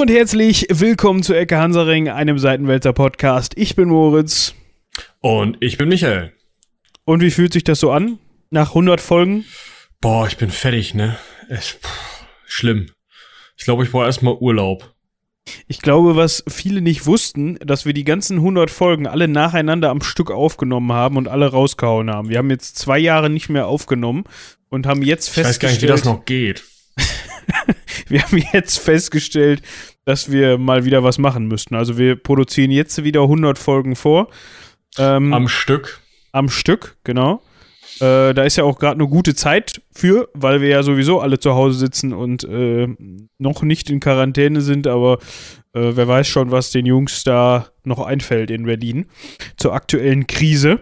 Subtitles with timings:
[0.00, 3.52] Hallo und herzlich willkommen zu Ecke Hansaring, einem Seitenwälzer Podcast.
[3.56, 4.54] Ich bin Moritz.
[5.20, 6.32] Und ich bin Michael.
[7.04, 8.18] Und wie fühlt sich das so an?
[8.48, 9.44] Nach 100 Folgen?
[10.00, 11.18] Boah, ich bin fertig, ne?
[11.50, 12.86] Es, pff, schlimm.
[13.58, 14.94] Ich glaube, ich brauche erstmal Urlaub.
[15.68, 20.00] Ich glaube, was viele nicht wussten, dass wir die ganzen 100 Folgen alle nacheinander am
[20.00, 22.30] Stück aufgenommen haben und alle rausgehauen haben.
[22.30, 24.24] Wir haben jetzt zwei Jahre nicht mehr aufgenommen
[24.70, 25.46] und haben jetzt festgestellt.
[25.46, 26.64] Ich weiß gar nicht, wie das noch geht.
[28.08, 29.62] wir haben jetzt festgestellt,
[30.10, 31.76] dass wir mal wieder was machen müssten.
[31.76, 34.28] Also wir produzieren jetzt wieder 100 Folgen vor.
[34.98, 36.00] Ähm, am Stück.
[36.32, 37.42] Am Stück, genau.
[38.00, 41.38] Äh, da ist ja auch gerade eine gute Zeit für, weil wir ja sowieso alle
[41.38, 42.88] zu Hause sitzen und äh,
[43.38, 45.18] noch nicht in Quarantäne sind, aber
[45.74, 49.06] äh, wer weiß schon, was den Jungs da noch einfällt in Berlin
[49.56, 50.80] zur aktuellen Krise.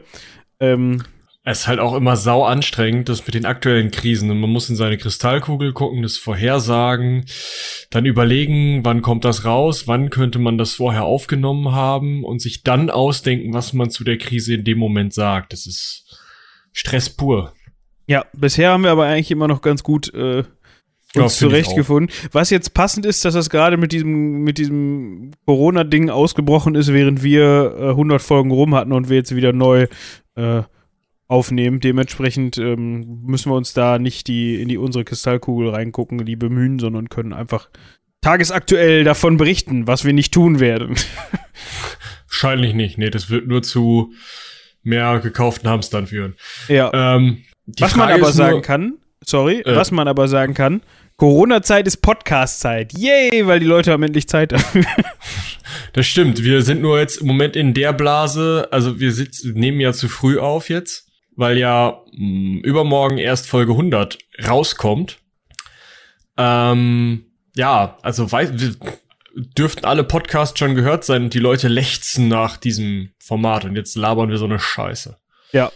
[0.58, 1.02] Ähm,
[1.50, 4.30] es ist halt auch immer sau anstrengend, das mit den aktuellen Krisen.
[4.30, 7.24] Und man muss in seine Kristallkugel gucken, das vorhersagen,
[7.90, 12.64] dann überlegen, wann kommt das raus, wann könnte man das vorher aufgenommen haben und sich
[12.64, 15.54] dann ausdenken, was man zu der Krise in dem Moment sagt.
[15.54, 16.20] Das ist
[16.72, 17.54] Stress pur.
[18.06, 20.44] Ja, bisher haben wir aber eigentlich immer noch ganz gut äh, uns
[21.14, 22.14] ja, zurechtgefunden.
[22.30, 27.22] Was jetzt passend ist, dass das gerade mit diesem, mit diesem Corona-Ding ausgebrochen ist, während
[27.22, 29.86] wir äh, 100 Folgen rum hatten und wir jetzt wieder neu
[30.36, 30.62] äh,
[31.28, 31.80] aufnehmen.
[31.80, 36.78] Dementsprechend ähm, müssen wir uns da nicht die, in die unsere Kristallkugel reingucken, die bemühen,
[36.78, 37.68] sondern können einfach
[38.22, 40.96] tagesaktuell davon berichten, was wir nicht tun werden.
[42.28, 42.98] Wahrscheinlich nicht.
[42.98, 44.12] Nee, das wird nur zu
[44.82, 46.34] mehr gekauften Hamstern führen.
[46.68, 46.90] Ja.
[46.92, 47.44] Ähm,
[47.78, 50.82] was Frage man aber sagen nur, kann, sorry, äh, was man aber sagen kann,
[51.16, 52.92] Corona-Zeit ist Podcast-Zeit.
[52.96, 54.84] Yay, weil die Leute haben endlich Zeit dafür.
[55.92, 56.42] Das stimmt.
[56.42, 60.08] Wir sind nur jetzt im Moment in der Blase, also wir sitzen, nehmen ja zu
[60.08, 61.07] früh auf jetzt
[61.38, 65.18] weil ja mh, hm, übermorgen erst Folge 100 rauskommt.
[66.36, 68.78] Ähm, ja, also weiß,
[69.56, 73.96] dürften alle Podcasts schon gehört sein und die Leute lechzen nach diesem Format und jetzt
[73.96, 75.16] labern wir so eine Scheiße.
[75.52, 75.70] Ja.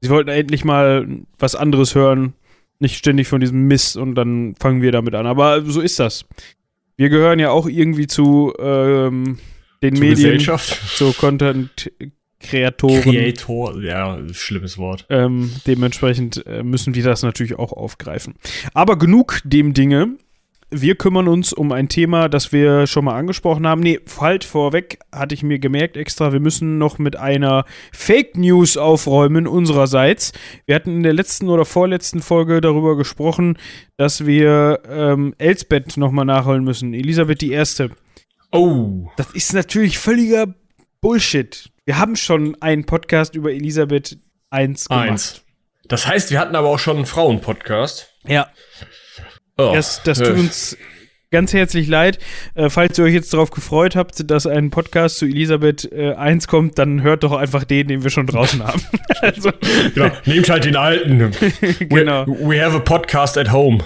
[0.00, 1.06] Sie wollten endlich mal
[1.38, 2.34] was anderes hören,
[2.78, 5.26] nicht ständig von diesem Mist und dann fangen wir damit an.
[5.26, 6.24] Aber so ist das.
[6.96, 9.38] Wir gehören ja auch irgendwie zu ähm,
[9.82, 11.90] den Zur Medien, zur Content
[12.42, 13.00] Kreatoren.
[13.02, 15.06] Creator, ja, schlimmes Wort.
[15.08, 18.34] Ähm, dementsprechend äh, müssen wir das natürlich auch aufgreifen.
[18.74, 20.16] Aber genug dem Dinge.
[20.74, 23.82] Wir kümmern uns um ein Thema, das wir schon mal angesprochen haben.
[23.82, 28.78] Nee, halt vorweg, hatte ich mir gemerkt extra, wir müssen noch mit einer Fake News
[28.78, 30.32] aufräumen unsererseits.
[30.64, 33.58] Wir hatten in der letzten oder vorletzten Folge darüber gesprochen,
[33.98, 36.94] dass wir ähm, Elsbeth nochmal nachholen müssen.
[36.94, 37.90] Elisabeth die Erste.
[38.50, 39.10] Oh.
[39.18, 40.54] Das ist natürlich völliger
[41.02, 41.71] Bullshit.
[41.84, 44.12] Wir haben schon einen Podcast über Elisabeth
[44.54, 44.88] I gemacht.
[44.88, 45.42] Eins.
[45.88, 48.08] Das heißt, wir hatten aber auch schon einen Frauen-Podcast.
[48.24, 48.46] Ja.
[49.58, 49.72] Oh.
[49.74, 50.76] Das, das tut uns
[51.32, 52.20] ganz herzlich leid.
[52.54, 56.46] Äh, falls ihr euch jetzt darauf gefreut habt, dass ein Podcast zu Elisabeth äh, 1
[56.46, 58.80] kommt, dann hört doch einfach den, den wir schon draußen haben.
[59.20, 59.50] also,
[59.92, 61.32] genau, nehmt halt den alten.
[61.80, 62.28] genau.
[62.28, 63.82] We, we, have a podcast at home.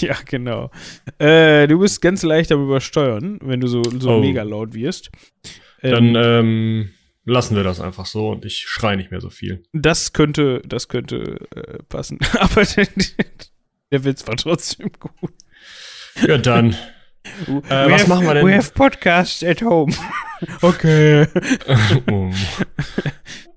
[0.00, 0.70] ja, genau.
[1.18, 4.20] Äh, du bist ganz leicht am Übersteuern, wenn du so, so oh.
[4.20, 5.10] mega laut wirst.
[5.82, 6.90] Ähm, dann, ähm,
[7.30, 9.62] lassen wir das einfach so und ich schreie nicht mehr so viel.
[9.72, 12.18] Das könnte, das könnte äh, passen.
[12.38, 12.88] Aber der,
[13.90, 15.32] der Witz war trotzdem gut.
[16.26, 16.76] Ja, dann.
[17.46, 18.46] Uh, äh, was have, machen wir denn?
[18.46, 19.92] We have podcasts at home.
[20.62, 21.26] okay.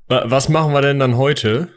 [0.08, 1.70] was machen wir denn dann heute?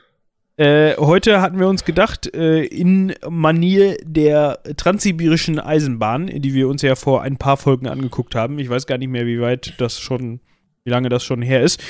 [0.58, 6.80] Äh, heute hatten wir uns gedacht, äh, in Manier der transsibirischen Eisenbahn, die wir uns
[6.80, 8.58] ja vor ein paar Folgen angeguckt haben.
[8.58, 10.40] Ich weiß gar nicht mehr, wie weit das schon
[10.86, 11.82] wie lange das schon her ist.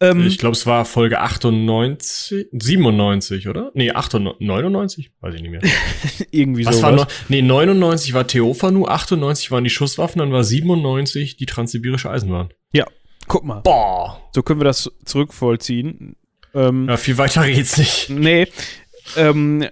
[0.00, 3.70] Ähm, ich glaube, es war Folge 98, 97, oder?
[3.74, 5.12] Nee, 98, 99?
[5.20, 5.62] Weiß ich nicht mehr.
[6.32, 6.82] Irgendwie so.
[6.82, 12.10] War no, nee, 99 war Theophanu, 98 waren die Schusswaffen, dann war 97 die transsibirische
[12.10, 12.52] Eisenbahn.
[12.72, 12.84] Ja,
[13.28, 13.60] guck mal.
[13.60, 14.20] Boah.
[14.34, 16.16] So können wir das zurückvollziehen.
[16.52, 18.10] Ähm, ja, viel weiter geht's nicht.
[18.10, 18.48] Nee.
[19.16, 19.66] Ähm,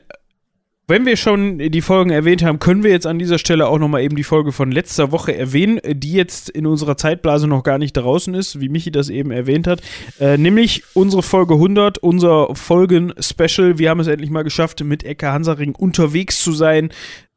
[0.91, 4.03] wenn wir schon die Folgen erwähnt haben, können wir jetzt an dieser Stelle auch nochmal
[4.03, 7.93] eben die Folge von letzter Woche erwähnen, die jetzt in unserer Zeitblase noch gar nicht
[7.93, 9.81] draußen ist, wie Michi das eben erwähnt hat.
[10.19, 13.79] Äh, nämlich unsere Folge 100, unser Folgen-Special.
[13.79, 16.91] Wir haben es endlich mal geschafft, mit Ecke Hansaring unterwegs zu sein.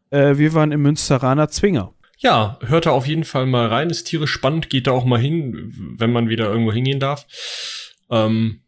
[0.10, 1.94] Äh, wir waren im Münsteraner Zwinger.
[2.18, 3.92] Ja, hört da auf jeden Fall mal rein.
[3.92, 4.72] Ist tierisch spannend.
[4.72, 7.28] Geht da auch mal hin, wenn man wieder irgendwo hingehen darf.
[8.10, 8.62] Ähm,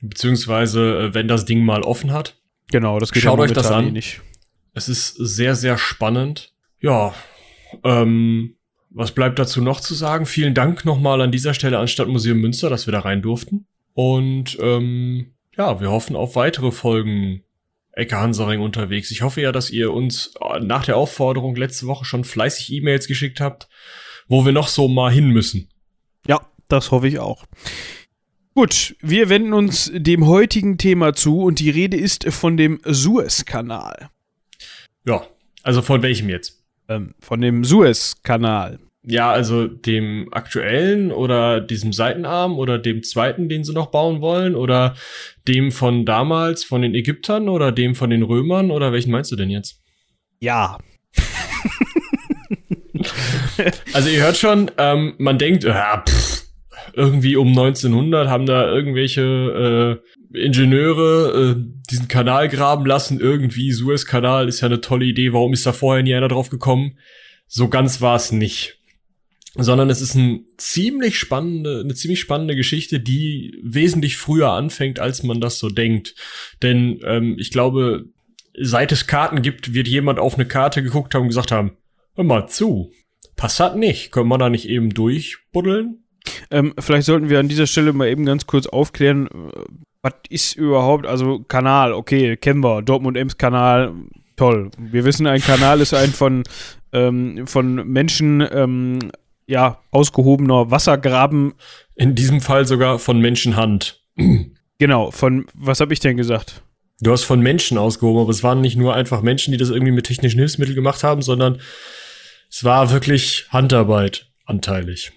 [0.00, 2.36] beziehungsweise, äh, wenn das Ding mal offen hat.
[2.70, 3.88] Genau, das geht Schaut euch das an.
[3.88, 4.22] Eh nicht.
[4.72, 6.54] Es ist sehr, sehr spannend.
[6.80, 7.14] Ja,
[7.84, 8.56] ähm,
[8.90, 10.26] was bleibt dazu noch zu sagen?
[10.26, 13.66] Vielen Dank nochmal an dieser Stelle an Stadtmuseum Münster, dass wir da rein durften.
[13.94, 17.42] Und ähm, ja, wir hoffen auf weitere Folgen
[17.92, 19.10] Ecke Hansaring unterwegs.
[19.10, 23.06] Ich hoffe ja, dass ihr uns äh, nach der Aufforderung letzte Woche schon fleißig E-Mails
[23.06, 23.68] geschickt habt
[24.30, 25.68] wo wir noch so mal hin müssen.
[26.26, 27.44] Ja, das hoffe ich auch.
[28.54, 34.08] Gut, wir wenden uns dem heutigen Thema zu und die Rede ist von dem Suezkanal.
[35.06, 35.26] Ja,
[35.62, 36.64] also von welchem jetzt?
[36.88, 38.78] Ähm, von dem Suezkanal.
[39.02, 44.54] Ja, also dem aktuellen oder diesem Seitenarm oder dem zweiten, den sie noch bauen wollen
[44.54, 44.94] oder
[45.48, 49.36] dem von damals von den Ägyptern oder dem von den Römern oder welchen meinst du
[49.36, 49.80] denn jetzt?
[50.38, 50.76] Ja.
[53.94, 56.44] also ihr hört schon, ähm, man denkt, ja, pff,
[56.92, 64.48] irgendwie um 1900 haben da irgendwelche äh, Ingenieure äh, diesen Kanal graben lassen, irgendwie Suezkanal
[64.48, 66.98] ist ja eine tolle Idee, warum ist da vorher nie einer drauf gekommen?
[67.46, 68.80] So ganz war es nicht
[69.54, 75.22] sondern es ist ein ziemlich spannende, eine ziemlich spannende Geschichte, die wesentlich früher anfängt, als
[75.22, 76.14] man das so denkt.
[76.62, 78.06] Denn ähm, ich glaube,
[78.58, 81.76] seit es Karten gibt, wird jemand auf eine Karte geguckt haben und gesagt haben,
[82.14, 82.92] hör mal zu,
[83.36, 86.04] Passat nicht, können wir da nicht eben durchbuddeln?
[86.50, 89.28] Ähm, vielleicht sollten wir an dieser Stelle mal eben ganz kurz aufklären,
[90.02, 93.94] was ist überhaupt, also Kanal, okay, kennen wir, Dortmund-Ems-Kanal,
[94.36, 94.70] toll.
[94.78, 96.42] Wir wissen, ein Kanal ist ein von,
[96.92, 98.98] ähm, von Menschen ähm,
[99.46, 101.54] ja, ausgehobener Wassergraben.
[101.96, 104.00] In diesem Fall sogar von Menschenhand.
[104.78, 106.62] Genau, von, was habe ich denn gesagt?
[107.02, 109.92] Du hast von Menschen ausgehoben, aber es waren nicht nur einfach Menschen, die das irgendwie
[109.92, 111.60] mit technischen Hilfsmitteln gemacht haben, sondern
[112.50, 115.12] es war wirklich Handarbeit anteilig.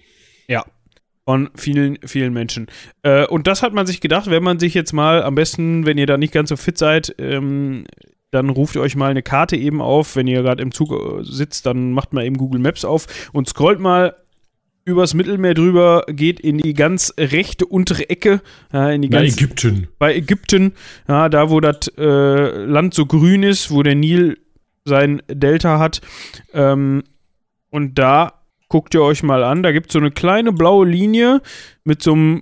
[1.26, 2.66] Von vielen, vielen Menschen.
[3.02, 5.96] Äh, und das hat man sich gedacht, wenn man sich jetzt mal am besten, wenn
[5.96, 7.86] ihr da nicht ganz so fit seid, ähm,
[8.30, 10.16] dann ruft ihr euch mal eine Karte eben auf.
[10.16, 13.48] Wenn ihr gerade im Zug äh, sitzt, dann macht mal eben Google Maps auf und
[13.48, 14.16] scrollt mal
[14.84, 18.42] übers Mittelmeer drüber, geht in die ganz rechte untere Ecke.
[18.72, 19.88] Ja, in die bei ganz, Ägypten.
[19.98, 20.72] Bei Ägypten,
[21.08, 24.38] ja, da wo das äh, Land so grün ist, wo der Nil
[24.84, 26.02] sein Delta hat.
[26.52, 27.02] Ähm,
[27.70, 28.43] und da
[28.74, 31.42] guckt ihr euch mal an, da gibt es so eine kleine blaue Linie
[31.84, 32.40] mit so einem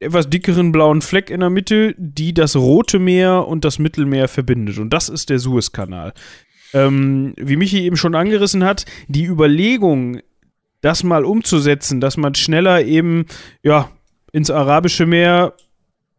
[0.00, 4.78] etwas dickeren blauen Fleck in der Mitte, die das Rote Meer und das Mittelmeer verbindet.
[4.78, 6.14] Und das ist der Suezkanal.
[6.74, 10.18] Ähm, wie Michi eben schon angerissen hat, die Überlegung,
[10.80, 13.26] das mal umzusetzen, dass man schneller eben,
[13.62, 13.88] ja,
[14.32, 15.54] ins Arabische Meer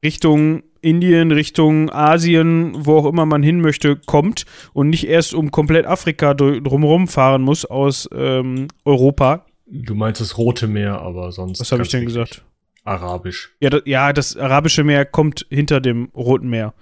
[0.02, 5.52] Richtung Indien, Richtung Asien, wo auch immer man hin möchte, kommt und nicht erst um
[5.52, 9.46] komplett Afrika drumherum fahren muss aus ähm, Europa.
[9.72, 11.60] Du meinst das Rote Meer, aber sonst.
[11.60, 12.44] Was habe ich denn gesagt?
[12.84, 13.52] Arabisch.
[13.60, 16.74] Ja das, ja, das Arabische Meer kommt hinter dem Roten Meer.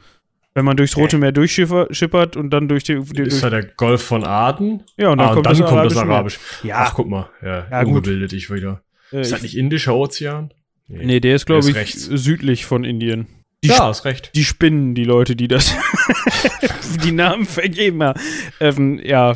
[0.54, 2.96] Wenn man durchs Rote Meer durchschippert und dann durch die.
[2.96, 4.84] Durch ist ja der Golf von Aden?
[4.98, 6.40] Ja, und dann, ah, kommt, und dann das kommt, das Arabisch.
[6.64, 6.78] Ja.
[6.80, 7.30] Ach, guck mal.
[7.44, 8.82] Ja, ja ungebildet ich wieder.
[9.12, 10.52] Äh, ist das nicht Indischer Ozean?
[10.88, 12.06] Nee, nee der ist, glaube ich, rechts.
[12.06, 13.28] südlich von Indien.
[13.64, 14.32] Die ja, ist recht.
[14.36, 15.76] Die spinnen, die Leute, die das
[17.04, 18.20] die Namen vergeben haben.
[18.60, 19.36] Ähm, ja.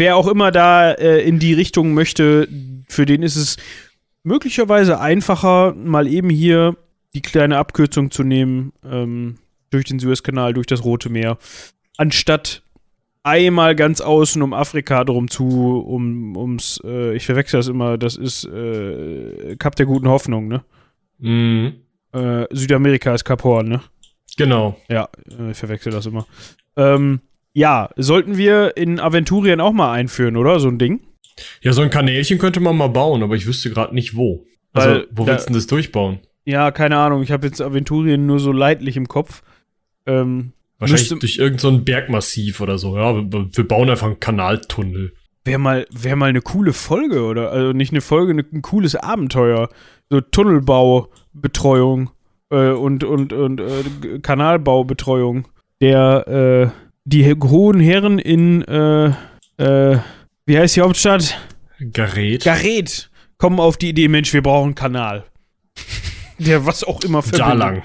[0.00, 2.48] Wer auch immer da äh, in die Richtung möchte,
[2.88, 3.58] für den ist es
[4.22, 6.74] möglicherweise einfacher, mal eben hier
[7.12, 8.72] die kleine Abkürzung zu nehmen.
[8.82, 9.36] Ähm,
[9.68, 11.36] durch den Suezkanal, durch das Rote Meer,
[11.98, 12.62] anstatt
[13.24, 18.16] einmal ganz außen um Afrika drum zu, um, ums, äh, ich verwechsel das immer, das
[18.16, 20.64] ist äh, Kap der guten Hoffnung, ne?
[21.18, 21.74] Mhm.
[22.12, 23.82] Äh, Südamerika ist Kap Horn, ne?
[24.38, 24.76] Genau.
[24.88, 26.26] Ja, äh, ich verwechsel das immer.
[26.76, 27.20] Ähm,
[27.52, 30.60] ja, sollten wir in Aventurien auch mal einführen, oder?
[30.60, 31.00] So ein Ding?
[31.62, 34.46] Ja, so ein Kanälchen könnte man mal bauen, aber ich wüsste gerade nicht wo.
[34.72, 36.20] Also, Weil, wo willst du denn das durchbauen?
[36.44, 37.22] Ja, keine Ahnung.
[37.22, 39.42] Ich habe jetzt Aventurien nur so leidlich im Kopf.
[40.06, 42.96] Ähm, Wahrscheinlich durch irgendein so Bergmassiv oder so.
[42.96, 45.12] Ja, wir, wir bauen einfach einen Kanaltunnel.
[45.44, 47.50] Wäre mal, wär mal eine coole Folge, oder?
[47.50, 49.68] Also nicht eine Folge, eine, ein cooles Abenteuer.
[50.08, 52.10] So Tunnelbaubetreuung
[52.50, 55.48] äh, und, und, und äh, Kanalbaubetreuung.
[55.80, 59.12] Der, äh, die hohen Herren in, äh,
[59.58, 59.98] äh,
[60.46, 61.38] wie heißt die Hauptstadt?
[61.92, 62.44] Gareth.
[62.44, 65.24] Gareth kommen auf die Idee, Mensch, wir brauchen einen Kanal.
[66.38, 67.46] Der was auch immer verbindet.
[67.46, 67.82] Saarlang.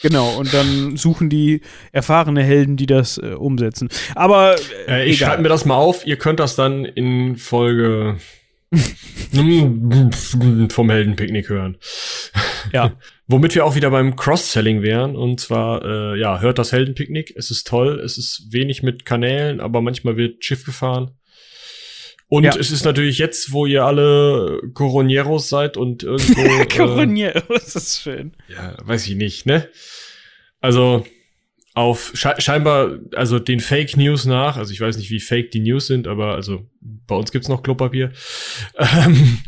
[0.00, 1.60] Genau, und dann suchen die
[1.92, 3.88] erfahrene Helden, die das äh, umsetzen.
[4.14, 4.54] Aber
[4.86, 6.06] äh, äh ich schreibe mir das mal auf.
[6.06, 8.18] Ihr könnt das dann in Folge
[10.70, 11.78] vom Heldenpicknick hören.
[12.72, 12.92] Ja.
[13.30, 15.14] Womit wir auch wieder beim Cross-Selling wären.
[15.14, 17.34] Und zwar, äh, ja, hört das Heldenpicknick.
[17.36, 18.00] Es ist toll.
[18.00, 21.12] Es ist wenig mit Kanälen, aber manchmal wird Schiff gefahren.
[22.28, 22.56] Und ja.
[22.56, 26.64] es ist natürlich jetzt, wo ihr alle Coronieros seid und irgendwo.
[26.76, 28.32] Coronieros äh, ist schön.
[28.48, 29.68] Ja, weiß ich nicht, ne?
[30.60, 31.06] Also
[31.74, 35.60] auf sche scheinbar, also den Fake News nach, also ich weiß nicht, wie fake die
[35.60, 38.12] News sind, aber also bei uns gibt's noch Klopapier.
[38.78, 39.38] Ähm,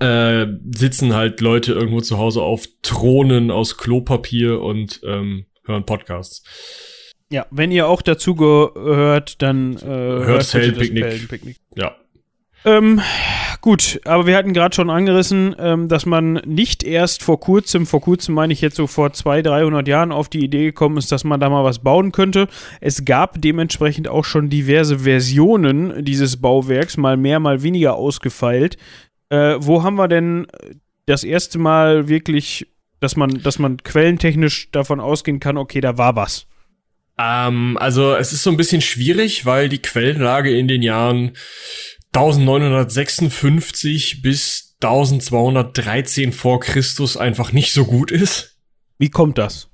[0.00, 6.42] äh, sitzen halt Leute irgendwo zu Hause auf Thronen aus Klopapier und ähm, hören Podcasts.
[7.30, 11.56] Ja, wenn ihr auch dazu gehört, dann äh, hört, hört Heldenpicknick.
[11.74, 11.96] Ja,
[12.66, 13.00] Ähm,
[13.60, 18.00] gut, aber wir hatten gerade schon angerissen, ähm, dass man nicht erst vor kurzem, vor
[18.00, 21.22] kurzem meine ich jetzt so vor 200, 300 Jahren auf die Idee gekommen ist, dass
[21.22, 22.48] man da mal was bauen könnte.
[22.80, 28.78] Es gab dementsprechend auch schon diverse Versionen dieses Bauwerks, mal mehr, mal weniger ausgefeilt.
[29.28, 30.46] Äh, wo haben wir denn
[31.06, 32.66] das erste Mal wirklich,
[33.00, 36.46] dass man, dass man quellentechnisch davon ausgehen kann, okay, da war was?
[37.18, 41.36] Ähm, also es ist so ein bisschen schwierig, weil die Quellenlage in den Jahren
[42.14, 48.58] 1956 bis 1213 vor Christus einfach nicht so gut ist.
[48.98, 49.70] Wie kommt das?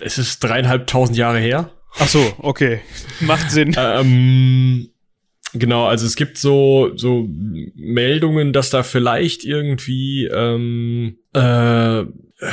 [0.00, 1.70] Es ist dreieinhalbtausend Jahre her.
[1.98, 2.80] Ach so, okay.
[3.20, 3.74] Macht Sinn.
[3.78, 4.90] ähm,
[5.52, 7.28] genau, also es gibt so, so
[7.74, 12.04] Meldungen, dass da vielleicht irgendwie ähm, äh,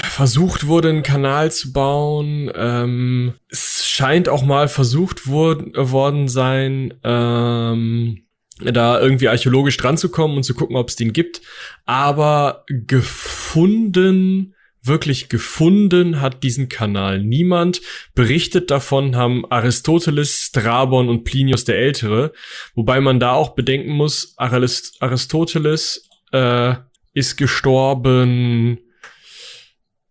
[0.04, 2.52] versucht wurde, einen Kanal zu bauen.
[2.56, 8.24] Ähm, es scheint auch mal versucht wor worden sein, ähm,
[8.60, 11.42] da irgendwie archäologisch dran zu kommen und zu gucken, ob es den gibt.
[11.86, 14.55] Aber gefunden,
[14.88, 17.82] wirklich gefunden hat diesen Kanal niemand.
[18.14, 22.34] Berichtet davon haben Aristoteles, Strabon und Plinius der Ältere.
[22.76, 26.76] Wobei man da auch bedenken muss, Arist Aristoteles äh,
[27.14, 28.80] ist gestorben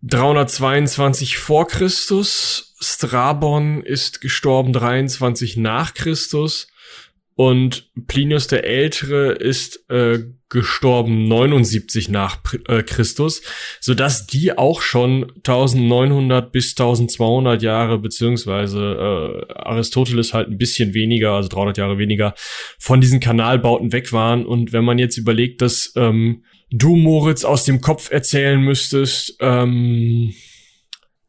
[0.03, 2.75] 322 vor Christus.
[2.81, 6.69] Strabon ist gestorben 23 nach Christus.
[7.37, 12.39] Und Plinius der Ältere ist äh, gestorben 79 nach
[12.69, 13.43] äh, Christus,
[13.81, 18.79] so dass die auch schon 1900 bis 1200 Jahre beziehungsweise
[19.49, 22.35] äh, Aristoteles halt ein bisschen weniger, also 300 Jahre weniger
[22.79, 24.47] von diesen Kanalbauten weg waren.
[24.47, 30.33] Und wenn man jetzt überlegt, dass ähm, du Moritz aus dem Kopf erzählen müsstest, ähm,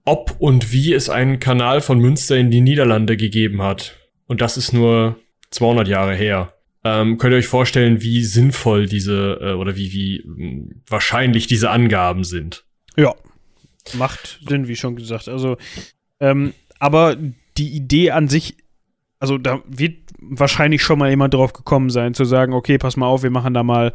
[0.04, 3.98] ob und wie es einen Kanal von Münster in die Niederlande gegeben hat.
[4.28, 5.18] Und das ist nur
[5.56, 6.54] 200 Jahre her.
[6.84, 11.48] Ähm, könnt ihr euch vorstellen, wie sinnvoll diese äh, oder wie, wie mh, hm, wahrscheinlich
[11.48, 12.64] diese Angaben sind?
[12.96, 13.16] Ja,
[13.94, 15.28] macht Sinn, wie schon gesagt.
[15.28, 15.58] Also,
[16.20, 17.18] ähm, aber
[17.58, 18.58] die Idee an sich,
[19.20, 23.08] also da wird wahrscheinlich schon mal jemand drauf gekommen sein, zu sagen, okay, pass mal
[23.08, 23.92] auf, wir machen da mal,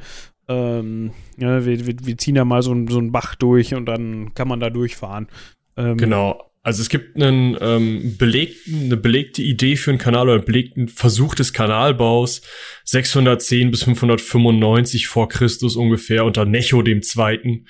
[0.48, 4.34] ähm, ja, wir, wir, wir, ziehen da mal so, so einen Bach durch und dann
[4.34, 5.28] kann man da durchfahren.
[5.76, 10.34] Ähm, genau, also es gibt einen ähm, belegten, eine belegte Idee für einen Kanal oder
[10.34, 12.42] einen belegten Versuch des Kanalbaus
[12.84, 17.66] 610 bis 595 vor Christus ungefähr unter Necho dem Zweiten,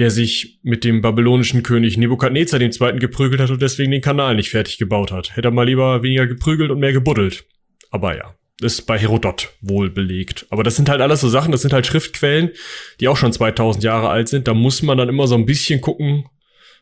[0.00, 4.34] der sich mit dem babylonischen König Nebukadnezar dem Zweiten geprügelt hat und deswegen den Kanal
[4.34, 5.36] nicht fertig gebaut hat.
[5.36, 7.44] Hätte er mal lieber weniger geprügelt und mehr gebuddelt.
[7.90, 10.46] Aber ja, ist bei Herodot wohl belegt.
[10.50, 12.50] Aber das sind halt alles so Sachen, das sind halt Schriftquellen,
[12.98, 14.48] die auch schon 2000 Jahre alt sind.
[14.48, 16.24] Da muss man dann immer so ein bisschen gucken,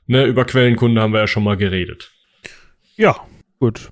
[0.06, 2.12] ne, über Quellenkunde haben wir ja schon mal geredet.
[2.96, 3.16] Ja,
[3.58, 3.90] gut.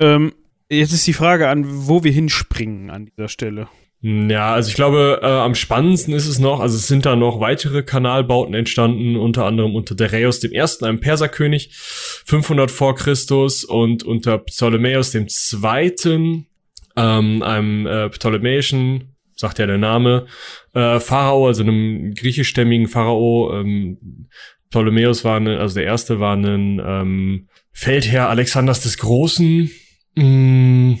[0.00, 0.34] Ähm,
[0.68, 3.68] jetzt ist die Frage an, wo wir hinspringen an dieser Stelle.
[4.02, 7.40] Ja, also ich glaube, äh, am spannendsten ist es noch, also es sind da noch
[7.40, 14.04] weitere Kanalbauten entstanden, unter anderem unter Dareios dem Ersten, einem Perserkönig, 500 vor Christus und
[14.04, 16.46] unter Ptolemäus dem Zweiten,
[16.94, 20.26] ähm, einem äh, ptolemäischen, sagt ja der Name,
[20.74, 24.28] äh, Pharao, also einem griechischstämmigen Pharao, ähm,
[24.70, 29.70] Ptolemäus war, eine, also der erste war ein ähm, Feldherr Alexanders des Großen.
[30.14, 30.94] Mm,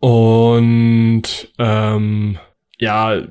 [0.00, 1.22] und
[1.58, 2.38] ähm,
[2.78, 3.22] ja,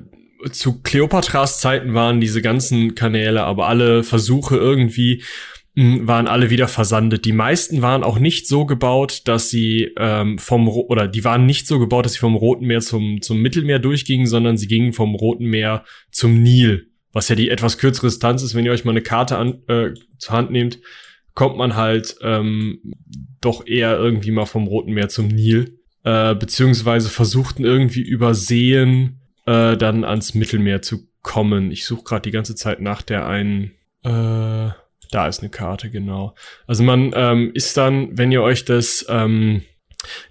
[0.50, 5.22] zu Kleopatras Zeiten waren diese ganzen Kanäle, aber alle Versuche irgendwie
[5.74, 7.24] mm, waren alle wieder versandet.
[7.24, 11.66] Die meisten waren auch nicht so gebaut, dass sie ähm, vom oder die waren nicht
[11.66, 15.14] so gebaut, dass sie vom Roten Meer zum zum Mittelmeer durchgingen, sondern sie gingen vom
[15.14, 18.92] Roten Meer zum Nil was ja die etwas kürzere Distanz ist, wenn ihr euch mal
[18.92, 20.80] eine Karte an, äh, zur Hand nehmt,
[21.34, 22.94] kommt man halt ähm,
[23.40, 29.76] doch eher irgendwie mal vom Roten Meer zum Nil, äh, beziehungsweise versuchten irgendwie übersehen, äh,
[29.76, 31.70] dann ans Mittelmeer zu kommen.
[31.70, 33.72] Ich suche gerade die ganze Zeit nach der einen.
[34.02, 34.70] Äh,
[35.10, 36.34] da ist eine Karte, genau.
[36.66, 39.62] Also man ähm, ist dann, wenn ihr euch das ähm,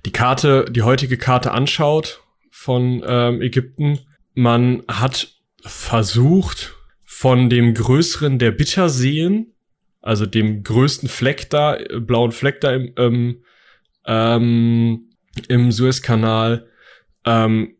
[0.05, 3.99] die Karte, die heutige Karte anschaut von ähm, Ägypten,
[4.33, 9.53] man hat versucht, von dem größeren der Bitterseen,
[10.01, 13.43] also dem größten Fleck da, äh, blauen Fleck da im, ähm,
[14.05, 15.09] ähm,
[15.47, 16.67] im Suezkanal,
[17.25, 17.75] ähm,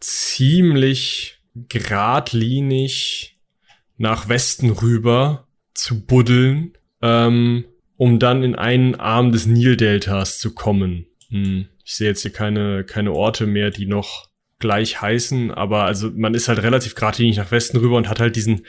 [0.00, 3.38] ziemlich geradlinig
[3.98, 7.64] nach Westen rüber zu buddeln, ähm,
[7.96, 11.06] um dann in einen Arm des Nildeltas zu kommen.
[11.28, 11.68] Hm.
[11.84, 14.28] Ich sehe jetzt hier keine, keine Orte mehr, die noch
[14.62, 18.36] gleich heißen, aber also man ist halt relativ geradlinig nach Westen rüber und hat halt
[18.36, 18.64] diesen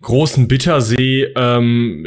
[0.00, 2.06] großen Bittersee ähm,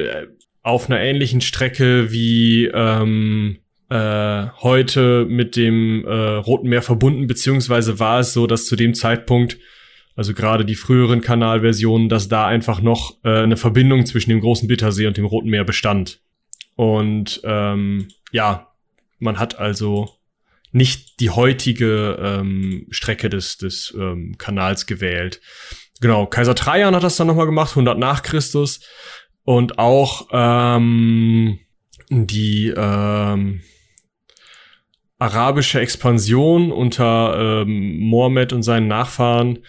[0.63, 3.57] auf einer ähnlichen Strecke wie ähm,
[3.89, 8.93] äh, heute mit dem äh, Roten Meer verbunden, beziehungsweise war es so, dass zu dem
[8.93, 9.57] Zeitpunkt,
[10.15, 14.69] also gerade die früheren Kanalversionen, dass da einfach noch äh, eine Verbindung zwischen dem großen
[14.69, 16.21] Bittersee und dem Roten Meer bestand.
[16.75, 18.71] Und ähm, ja,
[19.19, 20.09] man hat also
[20.71, 25.41] nicht die heutige ähm, Strecke des, des ähm, Kanals gewählt.
[25.99, 28.79] Genau, Kaiser Trajan hat das dann nochmal gemacht, 100 nach Christus.
[29.43, 31.59] Und auch ähm,
[32.09, 33.61] die ähm,
[35.19, 39.59] arabische Expansion unter ähm, Mohammed und seinen Nachfahren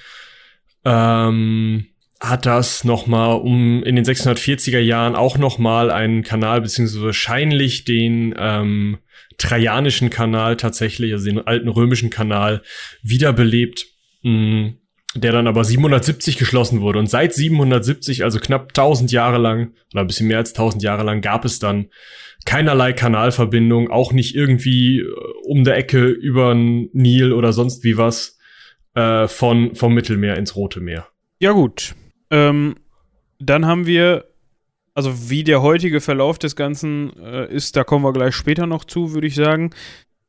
[0.84, 1.86] ähm,
[2.20, 8.34] hat das nochmal um in den 640er Jahren auch nochmal einen Kanal, beziehungsweise wahrscheinlich den
[8.38, 8.98] ähm,
[9.42, 12.62] Trajanischen Kanal tatsächlich, also den alten römischen Kanal,
[13.02, 13.86] wiederbelebt,
[14.22, 14.74] mh,
[15.14, 17.00] der dann aber 770 geschlossen wurde.
[17.00, 21.02] Und seit 770, also knapp 1000 Jahre lang, oder ein bisschen mehr als 1000 Jahre
[21.02, 21.88] lang, gab es dann
[22.44, 25.06] keinerlei Kanalverbindung, auch nicht irgendwie äh,
[25.44, 28.38] um der Ecke über Nil oder sonst wie was
[28.94, 31.08] äh, von vom Mittelmeer ins Rote Meer.
[31.40, 31.94] Ja gut,
[32.30, 32.76] ähm,
[33.40, 34.31] dann haben wir,
[34.94, 38.84] also wie der heutige Verlauf des Ganzen äh, ist, da kommen wir gleich später noch
[38.84, 39.70] zu, würde ich sagen.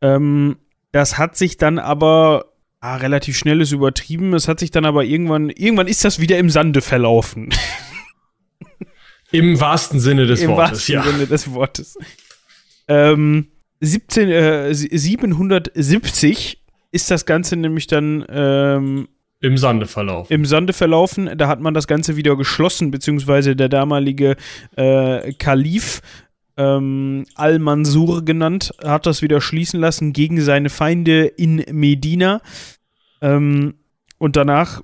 [0.02, 0.58] Ähm,
[0.92, 2.54] das hat sich dann aber
[2.84, 4.34] ah, relativ schnell ist übertrieben.
[4.34, 7.50] Es hat sich dann aber irgendwann, irgendwann ist das wieder im Sande verlaufen.
[9.32, 10.88] Im wahrsten Sinne des Im Wortes.
[10.88, 11.04] Im wahrsten ja.
[11.04, 11.98] Sinne des Wortes.
[12.88, 13.48] Ähm,
[13.80, 19.08] 17, äh, 770 ist das Ganze nämlich dann ähm,
[19.44, 20.34] im Sande verlaufen.
[20.34, 21.38] Im Sande verlaufen.
[21.38, 24.38] Da hat man das Ganze wieder geschlossen, beziehungsweise der damalige
[24.78, 26.02] äh, Kalif
[26.56, 32.42] ähm, Al-Mansur genannt, hat das wieder schließen lassen gegen seine Feinde in Medina.
[33.22, 33.74] Ähm,
[34.18, 34.82] und danach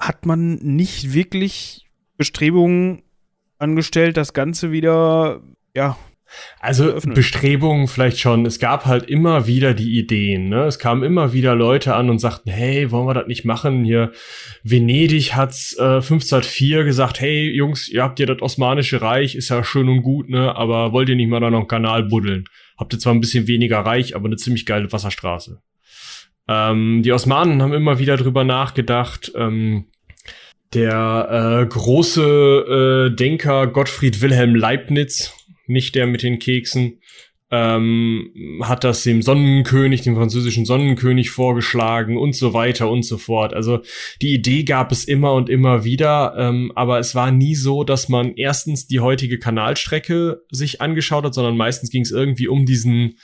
[0.00, 1.86] hat man nicht wirklich
[2.16, 3.02] Bestrebungen
[3.58, 5.40] angestellt, das Ganze wieder,
[5.72, 5.96] ja.
[6.60, 8.46] Also Bestrebungen vielleicht schon.
[8.46, 10.48] Es gab halt immer wieder die Ideen.
[10.48, 10.64] Ne?
[10.64, 13.84] Es kamen immer wieder Leute an und sagten, hey, wollen wir das nicht machen?
[13.84, 14.12] Hier
[14.62, 19.64] Venedig hat's äh, 1504 gesagt, hey Jungs, ihr habt ja das Osmanische Reich, ist ja
[19.64, 20.54] schön und gut, ne?
[20.54, 22.44] Aber wollt ihr nicht mal da noch einen Kanal buddeln?
[22.78, 25.60] Habt ihr zwar ein bisschen weniger Reich, aber eine ziemlich geile Wasserstraße.
[26.48, 29.32] Ähm, die Osmanen haben immer wieder drüber nachgedacht.
[29.36, 29.86] Ähm,
[30.74, 35.34] der äh, große äh, Denker Gottfried Wilhelm Leibniz,
[35.70, 37.00] nicht der mit den Keksen,
[37.50, 43.54] ähm, hat das dem Sonnenkönig, dem französischen Sonnenkönig vorgeschlagen und so weiter und so fort.
[43.54, 43.80] Also
[44.22, 48.08] die Idee gab es immer und immer wieder, ähm, aber es war nie so, dass
[48.08, 53.16] man erstens die heutige Kanalstrecke sich angeschaut hat, sondern meistens ging es irgendwie um diesen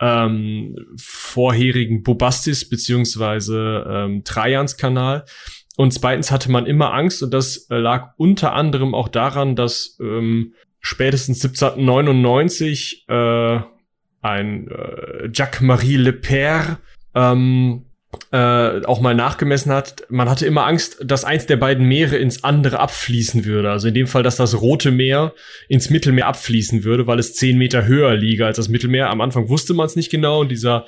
[0.00, 5.24] ähm, vorherigen Bobastis beziehungsweise ähm, Trajans-Kanal.
[5.76, 9.96] Und zweitens hatte man immer Angst und das äh, lag unter anderem auch daran, dass
[10.00, 13.60] ähm, spätestens 1799 äh,
[14.20, 16.78] ein äh, Jacques-Marie Le Père
[17.14, 17.84] ähm,
[18.32, 22.42] äh, auch mal nachgemessen hat, man hatte immer Angst, dass eins der beiden Meere ins
[22.42, 23.70] andere abfließen würde.
[23.70, 25.34] Also in dem Fall, dass das Rote Meer
[25.68, 29.10] ins Mittelmeer abfließen würde, weil es zehn Meter höher liege als das Mittelmeer.
[29.10, 30.86] Am Anfang wusste man es nicht genau und dieser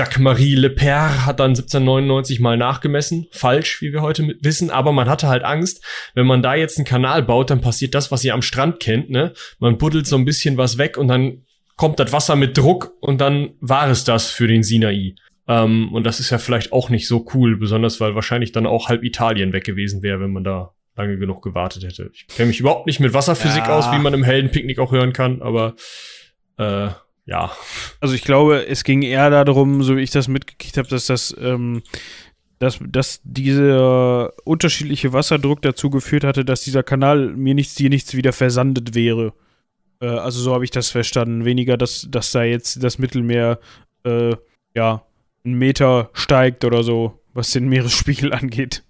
[0.00, 3.26] Jacques-Marie Le Père hat dann 1799 mal nachgemessen.
[3.32, 4.70] Falsch, wie wir heute wissen.
[4.70, 5.84] Aber man hatte halt Angst,
[6.14, 9.10] wenn man da jetzt einen Kanal baut, dann passiert das, was ihr am Strand kennt,
[9.10, 9.34] ne?
[9.58, 11.42] Man buddelt so ein bisschen was weg und dann
[11.76, 15.16] kommt das Wasser mit Druck und dann war es das für den Sinai.
[15.46, 18.88] Ähm, und das ist ja vielleicht auch nicht so cool, besonders weil wahrscheinlich dann auch
[18.88, 22.10] halb Italien weg gewesen wäre, wenn man da lange genug gewartet hätte.
[22.14, 23.76] Ich kenne mich überhaupt nicht mit Wasserphysik ja.
[23.76, 25.74] aus, wie man im Heldenpicknick auch hören kann, aber
[26.56, 26.88] äh,
[27.26, 27.52] ja.
[28.00, 31.34] Also ich glaube, es ging eher darum, so wie ich das mitgekriegt habe, dass das,
[31.40, 31.82] ähm,
[32.58, 38.14] dass, dass dieser unterschiedliche Wasserdruck dazu geführt hatte, dass dieser Kanal mir nichts, dir nichts
[38.14, 39.32] wieder versandet wäre.
[40.00, 41.44] Äh, also so habe ich das verstanden.
[41.44, 43.58] Weniger, dass, dass da jetzt das Mittelmeer,
[44.04, 44.34] äh,
[44.74, 45.04] ja,
[45.44, 48.82] einen Meter steigt oder so, was den Meeresspiegel angeht.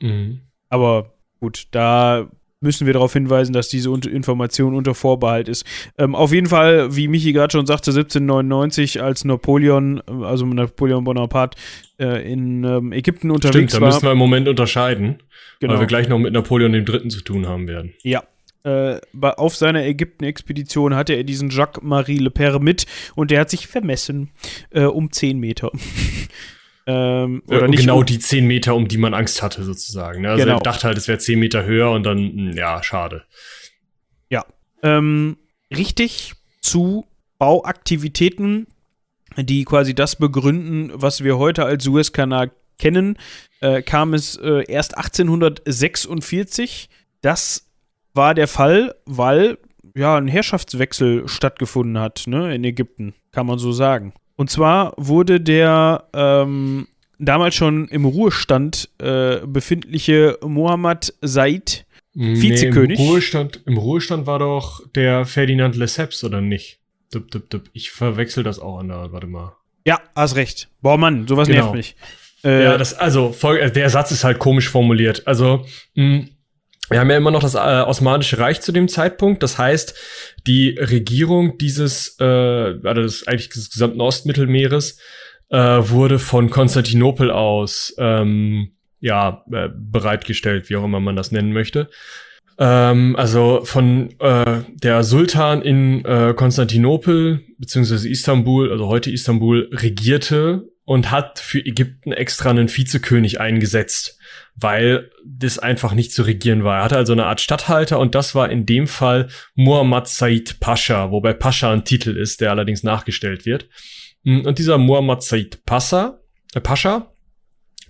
[0.00, 0.40] Mhm.
[0.68, 2.28] Aber gut, da
[2.62, 5.64] müssen wir darauf hinweisen, dass diese Information unter Vorbehalt ist.
[5.98, 11.58] Ähm, auf jeden Fall, wie Michi gerade schon sagte, 1799, als Napoleon, also Napoleon Bonaparte,
[11.98, 15.22] äh, in ähm, Ägypten unterwegs Stimmt, da müssen wir im Moment unterscheiden,
[15.60, 15.74] genau.
[15.74, 17.08] weil wir gleich noch mit Napoleon III.
[17.08, 17.94] zu tun haben werden.
[18.02, 18.22] Ja,
[18.64, 23.66] äh, auf seiner Ägypten-Expedition hatte er diesen Jacques-Marie Le Père mit und der hat sich
[23.66, 24.30] vermessen
[24.70, 25.70] äh, um 10 Meter.
[26.86, 30.22] Ähm, oder nicht genau um, die 10 Meter, um die man Angst hatte, sozusagen.
[30.22, 30.30] Ne?
[30.30, 30.56] Also genau.
[30.58, 33.24] er dachte halt, es wäre 10 Meter höher und dann, hm, ja, schade.
[34.28, 34.44] Ja.
[34.82, 35.36] Ähm,
[35.74, 37.06] richtig zu
[37.38, 38.66] Bauaktivitäten,
[39.36, 43.16] die quasi das begründen, was wir heute als Suezkanal kennen,
[43.60, 46.88] äh, kam es äh, erst 1846.
[47.20, 47.68] Das
[48.14, 49.58] war der Fall, weil
[49.94, 54.14] ja, ein Herrschaftswechsel stattgefunden hat, ne, in Ägypten, kann man so sagen.
[54.42, 56.88] Und zwar wurde der ähm,
[57.20, 62.98] damals schon im Ruhestand äh, befindliche Mohammed Said Vizekönig.
[62.98, 66.80] Nee, im, Ruhestand, Im Ruhestand war doch der Ferdinand Lesseps, oder nicht?
[67.12, 67.62] Dup, dup, dup.
[67.72, 69.54] Ich verwechsel das auch an der, warte mal.
[69.86, 70.68] Ja, hast recht.
[70.80, 71.60] Boah, Mann, sowas genau.
[71.60, 71.94] nervt mich.
[72.42, 75.24] Äh, ja, das, also, der Satz ist halt komisch formuliert.
[75.24, 76.28] Also, mh, hm,
[76.92, 79.42] wir haben ja immer noch das äh, Osmanische Reich zu dem Zeitpunkt.
[79.42, 79.94] Das heißt,
[80.46, 84.98] die Regierung dieses, äh, also des, eigentlich des gesamten Ostmittelmeeres,
[85.50, 91.52] äh, wurde von Konstantinopel aus ähm, ja äh, bereitgestellt, wie auch immer man das nennen
[91.52, 91.88] möchte.
[92.58, 100.68] Ähm, also von äh, der Sultan in äh, Konstantinopel beziehungsweise Istanbul, also heute Istanbul, regierte
[100.84, 104.18] und hat für Ägypten extra einen Vizekönig eingesetzt,
[104.54, 106.78] weil das einfach nicht zu regieren war.
[106.78, 111.10] Er hatte also eine Art Statthalter und das war in dem Fall Muhammad Said Pascha,
[111.10, 113.68] wobei Pascha ein Titel ist, der allerdings nachgestellt wird.
[114.24, 116.18] Hm, und dieser Muhammad Said Pascha,
[116.54, 117.12] äh Pascha,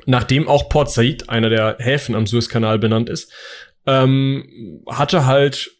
[0.04, 3.32] nachdem auch Port Said, einer der Häfen am Suezkanal benannt ist,
[3.86, 5.70] ähm, hatte halt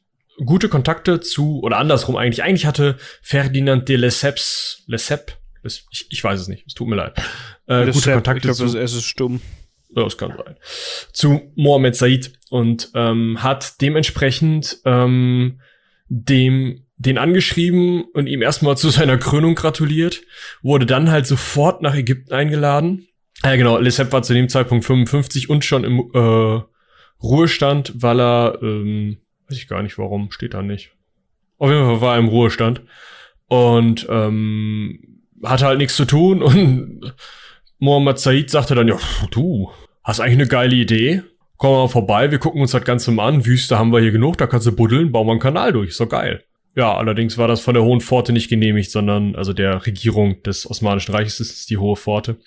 [0.45, 6.41] gute Kontakte zu, oder andersrum eigentlich, eigentlich hatte Ferdinand de Lesseps, Lesseps, ich, ich weiß
[6.41, 7.15] es nicht, es tut mir leid.
[7.69, 9.41] Äh, gute Sepp, Kontakte ich glaube, das ist stumm.
[9.95, 10.57] Ja, das kann sein.
[11.13, 15.61] Zu Mohammed Said und ähm, hat dementsprechend ähm,
[16.09, 20.23] dem den angeschrieben und ihm erstmal zu seiner Krönung gratuliert,
[20.63, 23.09] wurde dann halt sofort nach Ägypten eingeladen.
[23.43, 26.63] Ja, genau, Lesep war zu dem Zeitpunkt 55 und schon im äh,
[27.23, 30.93] Ruhestand, weil er, ähm, weiß ich gar nicht warum, steht da nicht.
[31.59, 32.83] Auf jeden Fall war er im Ruhestand
[33.49, 35.12] und ähm,
[35.45, 37.15] hatte halt nichts zu tun und
[37.79, 38.97] Mohammed Said sagte dann, ja,
[39.31, 39.71] du,
[40.05, 41.23] hast eigentlich eine geile Idee,
[41.57, 44.39] komm mal vorbei, wir gucken uns das Ganze mal an, Wüste haben wir hier genug,
[44.39, 46.45] da kannst du buddeln, bauen wir einen Kanal durch, ist doch geil.
[46.75, 50.69] Ja, allerdings war das von der Hohen Pforte nicht genehmigt, sondern also der Regierung des
[50.69, 52.39] Osmanischen Reiches ist die Hohe Pforte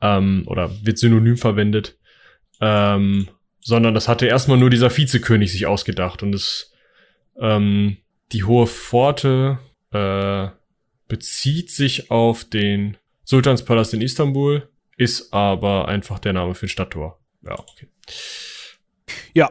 [0.00, 1.98] ähm, oder wird synonym verwendet,
[2.60, 3.28] ähm,
[3.60, 6.72] sondern das hatte erstmal nur dieser Vizekönig sich ausgedacht und es
[7.38, 7.98] ähm,
[8.32, 9.58] die Hohe Pforte
[9.92, 10.48] äh,
[11.08, 17.18] bezieht sich auf den Sultanspalast in Istanbul, ist aber einfach der Name für ein Stadttor.
[17.42, 17.88] Ja, okay.
[19.34, 19.50] Ja,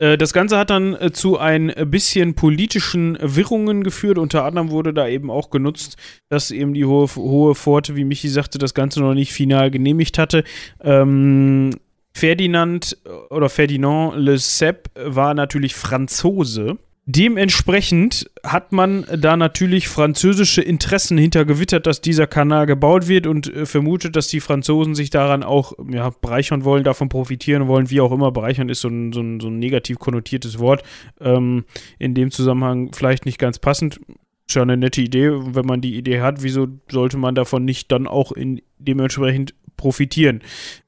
[0.00, 4.18] äh, das Ganze hat dann äh, zu ein bisschen politischen Wirrungen geführt.
[4.18, 5.96] Unter anderem wurde da eben auch genutzt,
[6.28, 10.18] dass eben die Hohe, Hohe Pforte, wie Michi sagte, das Ganze noch nicht final genehmigt
[10.18, 10.42] hatte.
[10.80, 11.70] Ähm,
[12.12, 16.78] Ferdinand äh, oder Ferdinand Le Sepp war natürlich Franzose.
[17.12, 23.66] Dementsprechend hat man da natürlich französische Interessen hintergewittert, dass dieser Kanal gebaut wird und äh,
[23.66, 28.12] vermutet, dass die Franzosen sich daran auch ja, bereichern wollen, davon profitieren wollen, wie auch
[28.12, 28.30] immer.
[28.30, 30.84] Bereichern ist so ein, so ein, so ein negativ konnotiertes Wort.
[31.20, 31.64] Ähm,
[31.98, 33.98] in dem Zusammenhang vielleicht nicht ganz passend.
[34.46, 35.32] Ist ja eine nette Idee.
[35.32, 40.42] Wenn man die Idee hat, wieso sollte man davon nicht dann auch in dementsprechend profitieren?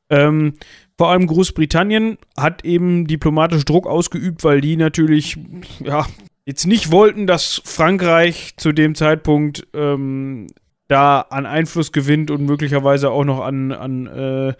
[0.08, 0.54] Ähm,
[1.02, 5.36] vor allem Großbritannien hat eben diplomatisch Druck ausgeübt, weil die natürlich
[5.80, 6.06] ja,
[6.44, 10.46] jetzt nicht wollten, dass Frankreich zu dem Zeitpunkt ähm,
[10.86, 14.54] da an Einfluss gewinnt und möglicherweise auch noch an, an äh,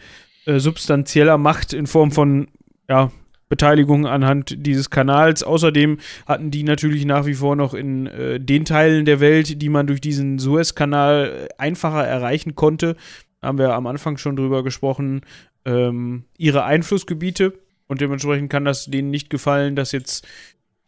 [0.50, 2.48] äh, substanzieller Macht in Form von
[2.88, 3.12] ja,
[3.48, 5.44] Beteiligung anhand dieses Kanals.
[5.44, 9.68] Außerdem hatten die natürlich nach wie vor noch in äh, den Teilen der Welt, die
[9.68, 12.96] man durch diesen Suezkanal einfacher erreichen konnte,
[13.42, 15.20] haben wir am Anfang schon drüber gesprochen,
[15.64, 17.54] ähm, ihre Einflussgebiete
[17.86, 20.26] und dementsprechend kann das denen nicht gefallen, dass jetzt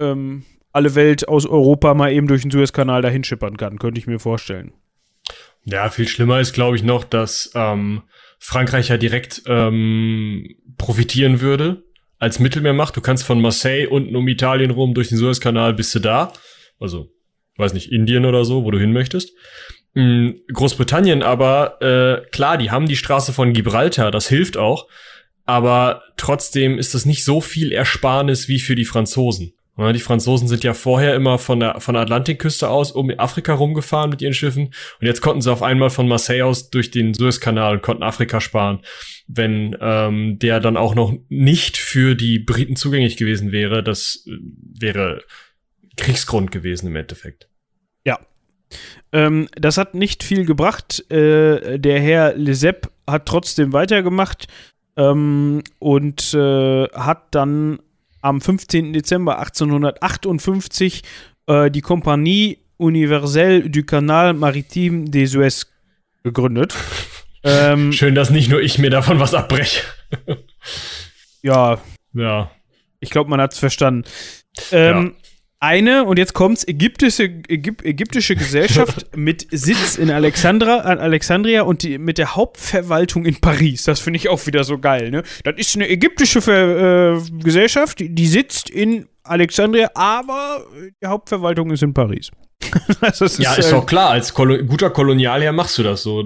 [0.01, 4.07] ähm, alle Welt aus Europa mal eben durch den Suezkanal dahin schippern kann, könnte ich
[4.07, 4.73] mir vorstellen.
[5.65, 8.03] Ja, viel schlimmer ist, glaube ich, noch, dass ähm,
[8.39, 11.85] Frankreich ja direkt ähm, profitieren würde
[12.19, 12.97] als Mittelmeermacht.
[12.97, 16.33] Du kannst von Marseille unten um Italien rum durch den Suezkanal bist du da.
[16.81, 17.11] Also,
[17.57, 19.33] weiß nicht, Indien oder so, wo du hin möchtest.
[19.95, 24.89] Hm, Großbritannien aber, äh, klar, die haben die Straße von Gibraltar, das hilft auch,
[25.45, 29.55] aber trotzdem ist das nicht so viel Ersparnis wie für die Franzosen.
[29.77, 34.09] Die Franzosen sind ja vorher immer von der, von der Atlantikküste aus um Afrika rumgefahren
[34.09, 37.75] mit ihren Schiffen und jetzt konnten sie auf einmal von Marseille aus durch den Suezkanal
[37.75, 38.83] und konnten Afrika sparen.
[39.27, 44.31] Wenn ähm, der dann auch noch nicht für die Briten zugänglich gewesen wäre, das äh,
[44.81, 45.25] wäre
[45.97, 47.49] Kriegsgrund gewesen im Endeffekt.
[48.05, 48.21] Ja,
[49.13, 51.11] ähm, das hat nicht viel gebracht.
[51.11, 54.49] Äh, der Herr Lesepp hat trotzdem weitergemacht
[54.97, 57.79] ähm, und äh, hat dann
[58.23, 58.93] am 15.
[58.93, 61.03] Dezember 1858
[61.47, 65.67] äh, die Kompanie Universelle du Canal Maritime des Suez
[66.23, 66.75] gegründet.
[67.45, 69.83] ähm, Schön, dass nicht nur ich mir davon was abbreche.
[71.43, 71.79] ja.
[72.15, 72.51] Ja.
[73.01, 74.09] Ich glaube, man hat es verstanden.
[74.73, 75.24] Ähm, ja.
[75.65, 81.99] Eine, und jetzt kommt's, ägyptische, Ägyp, ägyptische Gesellschaft mit Sitz in Alexandra, Alexandria und die,
[81.99, 83.85] mit der Hauptverwaltung in Paris.
[83.85, 85.23] Das finde ich auch wieder so geil, ne?
[85.43, 90.67] Das ist eine ägyptische Ver, äh, Gesellschaft, die, die sitzt in Alexandria, aber
[91.03, 92.31] die Hauptverwaltung ist in Paris.
[93.21, 94.11] ist ja, ist doch klar.
[94.11, 96.25] Als Kolo guter Kolonialherr machst du das so.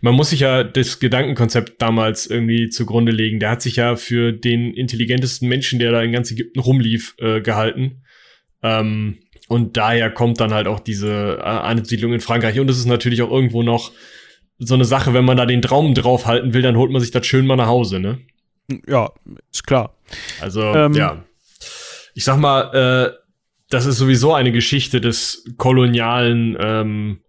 [0.00, 3.40] Man muss sich ja das Gedankenkonzept damals irgendwie zugrunde legen.
[3.40, 7.40] Der hat sich ja für den intelligentesten Menschen, der da in ganz Ägypten rumlief, äh,
[7.40, 8.02] gehalten.
[8.62, 9.18] Ähm,
[9.48, 12.60] und daher kommt dann halt auch diese äh, Ansiedlung in Frankreich.
[12.60, 13.92] Und es ist natürlich auch irgendwo noch
[14.58, 17.26] so eine Sache, wenn man da den Traum draufhalten will, dann holt man sich das
[17.26, 18.18] schön mal nach Hause, ne?
[18.86, 19.10] Ja,
[19.52, 19.94] ist klar.
[20.40, 21.24] Also, ähm, ja.
[22.14, 23.16] Ich sag mal, äh,
[23.70, 27.20] das ist sowieso eine Geschichte des kolonialen, ähm,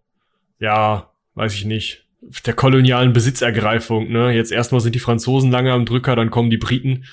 [0.60, 2.06] ja, weiß ich nicht,
[2.46, 4.12] der kolonialen Besitzergreifung.
[4.12, 4.32] Ne?
[4.32, 7.06] Jetzt erstmal sind die Franzosen lange am Drücker, dann kommen die Briten.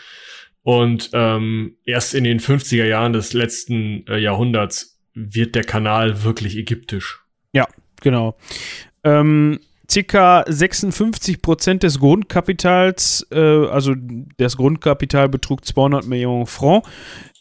[0.67, 6.57] Und ähm, erst in den 50er Jahren des letzten äh, Jahrhunderts wird der Kanal wirklich
[6.57, 7.21] ägyptisch.
[7.53, 7.69] Ja,
[8.03, 8.37] genau.
[9.05, 13.95] Ähm, circa 56 Prozent des Grundkapitals, äh, also
[14.39, 16.85] das Grundkapital betrug 200 Millionen Franc,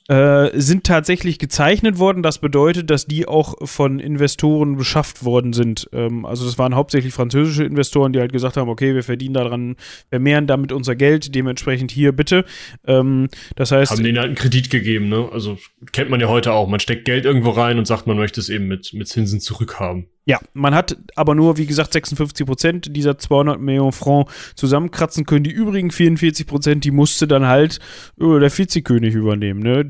[0.07, 2.21] äh, sind tatsächlich gezeichnet worden.
[2.21, 5.89] Das bedeutet, dass die auch von Investoren beschafft worden sind.
[5.93, 9.75] Ähm, also das waren hauptsächlich französische Investoren, die halt gesagt haben, okay, wir verdienen daran,
[10.09, 12.45] wir mehren damit unser Geld, dementsprechend hier bitte.
[12.85, 13.91] Ähm, das heißt.
[13.91, 15.29] Haben denen halt einen Kredit gegeben, ne?
[15.31, 15.57] Also
[15.91, 16.67] kennt man ja heute auch.
[16.67, 20.07] Man steckt Geld irgendwo rein und sagt, man möchte es eben mit, mit Zinsen zurückhaben.
[20.27, 25.43] Ja, man hat aber nur, wie gesagt, 56 Prozent dieser 200 Millionen Franc zusammenkratzen können.
[25.43, 27.79] Die übrigen 44 Prozent, die musste dann halt
[28.19, 29.59] äh, der Vizekönig übernehmen.
[29.59, 29.87] Ne?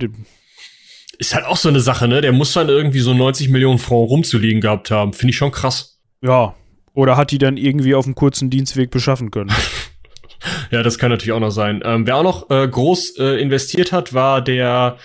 [1.17, 2.19] Ist halt auch so eine Sache, ne?
[2.19, 5.13] Der muss dann irgendwie so 90 Millionen Franc rumzuliegen gehabt haben.
[5.13, 6.01] Finde ich schon krass.
[6.21, 6.53] Ja,
[6.93, 9.53] oder hat die dann irgendwie auf einem kurzen Dienstweg beschaffen können.
[10.71, 11.81] ja, das kann natürlich auch noch sein.
[11.85, 14.97] Ähm, wer auch noch äh, groß äh, investiert hat, war der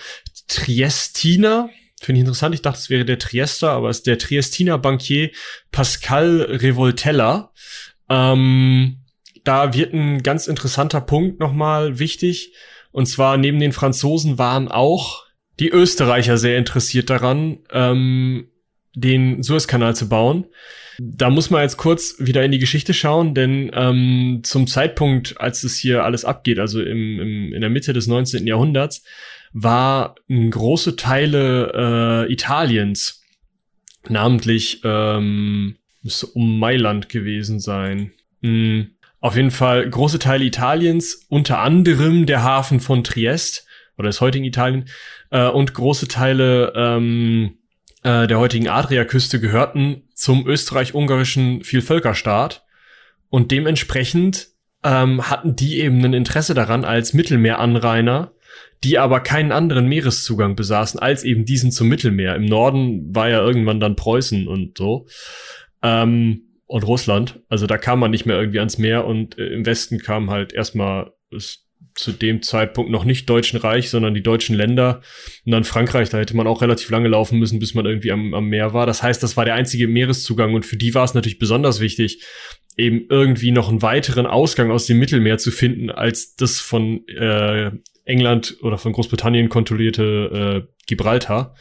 [0.49, 1.69] Triestiner
[2.01, 2.55] Finde ich interessant.
[2.55, 5.29] Ich dachte, es wäre der Triester, aber es ist der Triestiner Bankier
[5.71, 7.53] Pascal Revoltella.
[8.09, 9.01] Ähm,
[9.43, 12.55] da wird ein ganz interessanter Punkt nochmal wichtig.
[12.91, 15.27] Und zwar neben den Franzosen waren auch
[15.59, 18.47] die Österreicher sehr interessiert daran, ähm,
[18.95, 20.47] den Suezkanal zu bauen.
[20.97, 25.63] Da muss man jetzt kurz wieder in die Geschichte schauen, denn ähm, zum Zeitpunkt, als
[25.63, 28.47] es hier alles abgeht, also im, im, in der Mitte des 19.
[28.47, 29.03] Jahrhunderts,
[29.53, 33.23] war große Teile äh, Italiens,
[34.07, 38.11] namentlich ähm, müsste um Mailand gewesen sein.
[38.41, 38.91] Mhm.
[39.19, 44.45] Auf jeden Fall große Teile Italiens, unter anderem der Hafen von Triest oder des heutigen
[44.45, 44.85] Italien
[45.29, 47.59] äh, und große Teile ähm,
[48.03, 52.63] äh, der heutigen Adriaküste gehörten zum österreich-ungarischen Vielvölkerstaat
[53.29, 54.47] und dementsprechend
[54.83, 58.31] ähm, hatten die eben ein Interesse daran, als Mittelmeeranrainer
[58.83, 62.35] die aber keinen anderen Meereszugang besaßen als eben diesen zum Mittelmeer.
[62.35, 65.07] Im Norden war ja irgendwann dann Preußen und so.
[65.83, 67.41] Ähm, und Russland.
[67.49, 70.53] Also da kam man nicht mehr irgendwie ans Meer und äh, im Westen kam halt
[70.53, 71.11] erstmal
[71.95, 75.01] zu dem Zeitpunkt noch nicht Deutschen Reich, sondern die deutschen Länder.
[75.45, 78.33] Und dann Frankreich, da hätte man auch relativ lange laufen müssen, bis man irgendwie am,
[78.33, 78.85] am Meer war.
[78.85, 82.23] Das heißt, das war der einzige Meereszugang und für die war es natürlich besonders wichtig,
[82.77, 87.71] eben irgendwie noch einen weiteren Ausgang aus dem Mittelmeer zu finden, als das von äh,
[88.11, 91.55] England oder von Großbritannien kontrollierte äh, Gibraltar.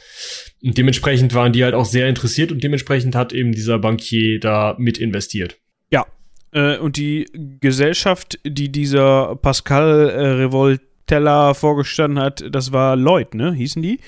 [0.63, 4.75] Und dementsprechend waren die halt auch sehr interessiert und dementsprechend hat eben dieser Bankier da
[4.79, 5.59] mit investiert.
[5.91, 6.07] Ja,
[6.53, 7.27] äh, und die
[7.61, 13.53] Gesellschaft, die dieser Pascal äh, Revoltella vorgestanden hat, das war Lloyd, ne?
[13.53, 14.01] Hießen die?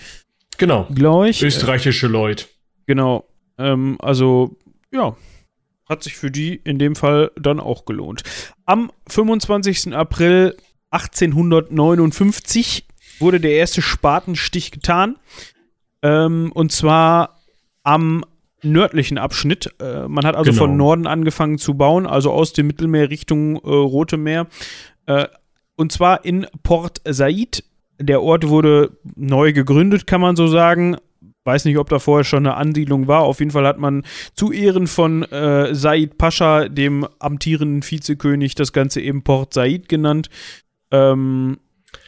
[0.59, 0.87] Genau.
[0.95, 1.43] Glaube ich.
[1.43, 2.49] Österreichische Lloyd.
[2.87, 3.29] Genau.
[3.59, 4.57] Ähm, also,
[4.93, 5.17] ja,
[5.89, 8.23] hat sich für die in dem Fall dann auch gelohnt.
[8.65, 9.95] Am 25.
[9.95, 10.57] April
[10.93, 12.87] 1859
[13.19, 15.17] wurde der erste Spatenstich getan.
[16.03, 17.41] Ähm, und zwar
[17.83, 18.25] am
[18.63, 19.75] nördlichen Abschnitt.
[19.81, 20.65] Äh, man hat also genau.
[20.65, 24.47] von Norden angefangen zu bauen, also aus dem Mittelmeer Richtung äh, Rote Meer.
[25.07, 25.27] Äh,
[25.77, 27.65] und zwar in Port Said.
[27.99, 30.97] Der Ort wurde neu gegründet, kann man so sagen.
[31.45, 33.23] Weiß nicht, ob da vorher schon eine Ansiedlung war.
[33.23, 38.73] Auf jeden Fall hat man zu Ehren von äh, Said Pascha, dem amtierenden Vizekönig, das
[38.73, 40.31] Ganze eben Port Said genannt.
[40.93, 41.59] Ähm,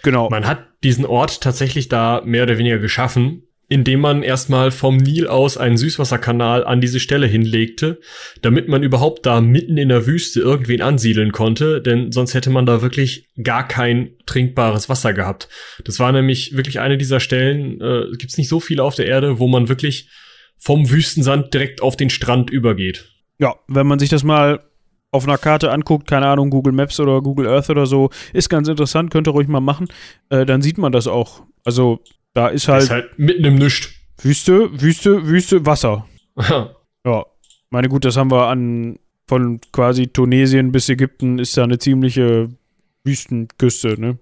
[0.02, 0.28] genau.
[0.30, 5.26] Man hat diesen Ort tatsächlich da mehr oder weniger geschaffen, indem man erstmal vom Nil
[5.26, 7.98] aus einen Süßwasserkanal an diese Stelle hinlegte,
[8.42, 12.66] damit man überhaupt da mitten in der Wüste irgendwen ansiedeln konnte, denn sonst hätte man
[12.66, 15.48] da wirklich gar kein trinkbares Wasser gehabt.
[15.84, 19.38] Das war nämlich wirklich eine dieser Stellen, äh, gibt's nicht so viele auf der Erde,
[19.38, 20.10] wo man wirklich
[20.58, 23.10] vom Wüstensand direkt auf den Strand übergeht.
[23.38, 24.60] Ja, wenn man sich das mal
[25.14, 28.66] auf einer Karte anguckt, keine Ahnung, Google Maps oder Google Earth oder so, ist ganz
[28.66, 29.86] interessant, könnt ihr ruhig mal machen,
[30.28, 31.42] äh, dann sieht man das auch.
[31.64, 32.00] Also
[32.34, 32.82] da ist halt.
[32.82, 33.94] Ist halt mitten im Nüscht.
[34.20, 36.06] Wüste, Wüste, Wüste, Wasser.
[37.06, 37.24] ja.
[37.70, 42.48] Meine gut, das haben wir an von quasi Tunesien bis Ägypten ist da eine ziemliche
[43.04, 44.18] Wüstenküste, ne?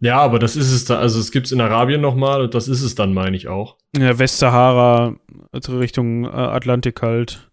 [0.00, 2.68] Ja, aber das ist es da, also es gibt es in Arabien nochmal und das
[2.68, 3.76] ist es dann, meine ich auch.
[3.96, 5.16] Ja, Westsahara,
[5.52, 7.50] also Richtung äh, Atlantik halt.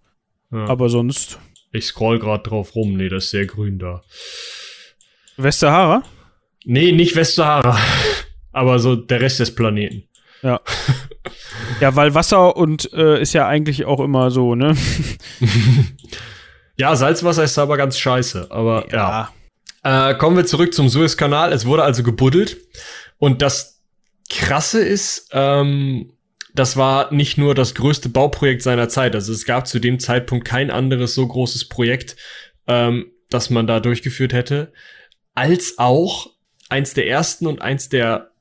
[0.52, 0.66] Ja.
[0.68, 1.40] Aber sonst.
[1.74, 4.04] Ich scroll gerade drauf rum, nee, das ist sehr grün da.
[5.38, 6.04] Westsahara?
[6.66, 7.78] Nee, nicht Westsahara.
[8.52, 10.08] aber so der Rest des Planeten.
[10.44, 10.62] Ja.
[11.82, 14.78] ja, weil Wasser und äh, ist ja eigentlich auch immer so, ne?
[16.78, 19.30] ja, Salzwasser ist aber ganz scheiße, aber ja.
[19.84, 20.10] ja.
[20.12, 21.52] Äh, kommen wir zurück zum Suezkanal.
[21.52, 22.58] Es wurde also gebuddelt.
[23.18, 23.82] Und das
[24.30, 26.14] Krasse ist, ähm,
[26.54, 29.16] das war nicht nur das größte Bauprojekt seiner Zeit.
[29.16, 32.16] Also es gab zu dem Zeitpunkt kein anderes so großes Projekt,
[32.68, 34.72] ähm, das man da durchgeführt hätte,
[35.34, 36.30] als auch
[36.70, 38.32] eins der ersten und eins der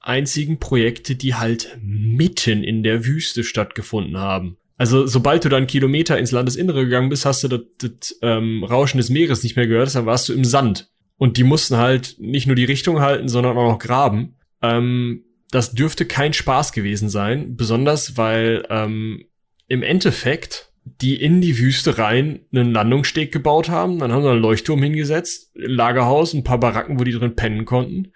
[0.00, 4.56] einzigen Projekte, die halt mitten in der Wüste stattgefunden haben.
[4.78, 8.96] Also sobald du dann Kilometer ins Landesinnere gegangen bist, hast du das, das ähm, Rauschen
[8.96, 10.88] des Meeres nicht mehr gehört, dann warst du im Sand.
[11.18, 14.36] Und die mussten halt nicht nur die Richtung halten, sondern auch noch graben.
[14.62, 19.24] Ähm, das dürfte kein Spaß gewesen sein, besonders weil ähm,
[19.68, 24.40] im Endeffekt die in die Wüste rein einen Landungssteg gebaut haben, dann haben sie einen
[24.40, 28.12] Leuchtturm hingesetzt, Lagerhaus, ein paar Baracken, wo die drin pennen konnten.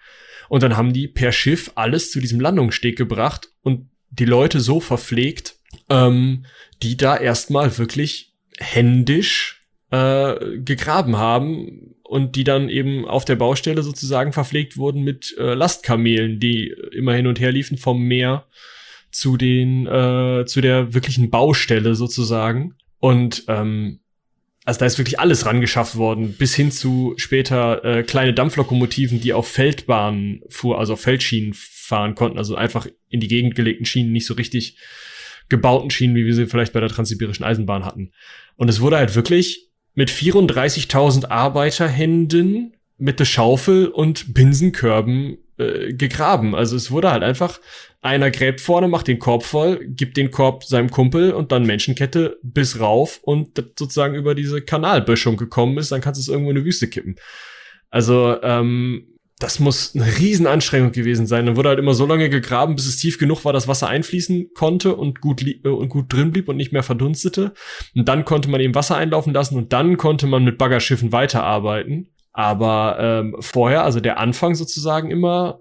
[0.49, 4.79] Und dann haben die per Schiff alles zu diesem Landungssteg gebracht und die Leute so
[4.79, 5.55] verpflegt,
[5.89, 6.45] ähm,
[6.81, 13.83] die da erstmal wirklich händisch äh, gegraben haben und die dann eben auf der Baustelle
[13.83, 18.45] sozusagen verpflegt wurden mit äh, Lastkamelen, die immer hin und her liefen vom Meer
[19.11, 23.99] zu den äh, zu der wirklichen Baustelle sozusagen und ähm,
[24.65, 29.31] also da ist wirklich alles rangeschafft worden, bis hin zu später äh, kleine Dampflokomotiven, die
[29.31, 34.11] auf Feldbahnen fuhr, also auf Feldschienen fahren konnten, also einfach in die Gegend gelegten Schienen,
[34.11, 34.79] nicht so richtig
[35.49, 38.11] gebauten Schienen, wie wir sie vielleicht bei der Transsibirischen Eisenbahn hatten.
[38.55, 46.55] Und es wurde halt wirklich mit 34.000 Arbeiterhänden mit der Schaufel und Binsenkörben äh, gegraben.
[46.55, 47.59] Also es wurde halt einfach
[48.01, 52.37] einer gräbt vorne, macht den Korb voll, gibt den Korb seinem Kumpel und dann Menschenkette
[52.43, 56.57] bis rauf und sozusagen über diese Kanalböschung gekommen ist, dann kannst du es irgendwo in
[56.57, 57.15] eine Wüste kippen.
[57.89, 61.45] Also, ähm, das muss eine Riesenanstrengung gewesen sein.
[61.45, 64.51] Dann wurde halt immer so lange gegraben, bis es tief genug war, dass Wasser einfließen
[64.53, 67.53] konnte und gut, äh, und gut drin blieb und nicht mehr verdunstete.
[67.95, 72.09] Und dann konnte man eben Wasser einlaufen lassen und dann konnte man mit Baggerschiffen weiterarbeiten.
[72.31, 75.59] Aber ähm, vorher, also der Anfang sozusagen immer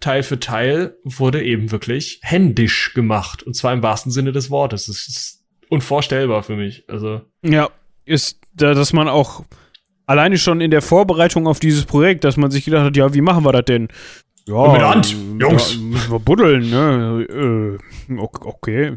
[0.00, 3.42] Teil für Teil wurde eben wirklich händisch gemacht.
[3.42, 4.86] Und zwar im wahrsten Sinne des Wortes.
[4.86, 6.84] Das ist unvorstellbar für mich.
[6.88, 7.22] Also.
[7.42, 7.68] Ja,
[8.04, 9.44] ist, da, dass man auch
[10.08, 13.20] alleine schon in der Vorbereitung auf dieses Projekt, dass man sich gedacht hat, ja, wie
[13.20, 13.88] machen wir das denn?
[14.46, 15.74] Ja, mit der Hand, Jungs.
[15.74, 17.78] Ja, müssen wir buddeln, ne?
[18.08, 18.96] Äh, okay.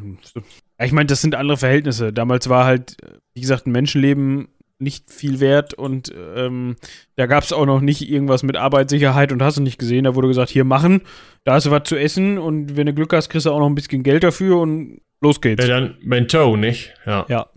[0.82, 2.14] Ich meine, das sind andere Verhältnisse.
[2.14, 2.96] Damals war halt,
[3.34, 4.48] wie gesagt, ein Menschenleben
[4.80, 6.78] nicht viel wert und ähm,
[7.16, 10.06] da gab es auch noch nicht irgendwas mit Arbeitssicherheit und hast du nicht gesehen.
[10.06, 11.02] Da wurde gesagt, hier machen,
[11.44, 13.68] da hast du was zu essen und wenn du Glück hast, kriegst du auch noch
[13.68, 15.66] ein bisschen Geld dafür und los geht's.
[15.66, 16.94] Ja, dann Mento, nicht?
[17.06, 17.26] Ja.
[17.30, 17.48] ja.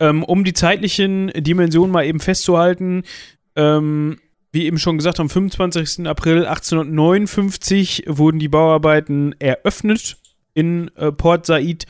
[0.00, 3.04] Ähm, um die zeitlichen Dimensionen mal eben festzuhalten,
[3.56, 4.18] ähm,
[4.52, 6.06] wie eben schon gesagt, am 25.
[6.06, 10.16] April 1859 wurden die Bauarbeiten eröffnet
[10.54, 11.86] in äh, Port Said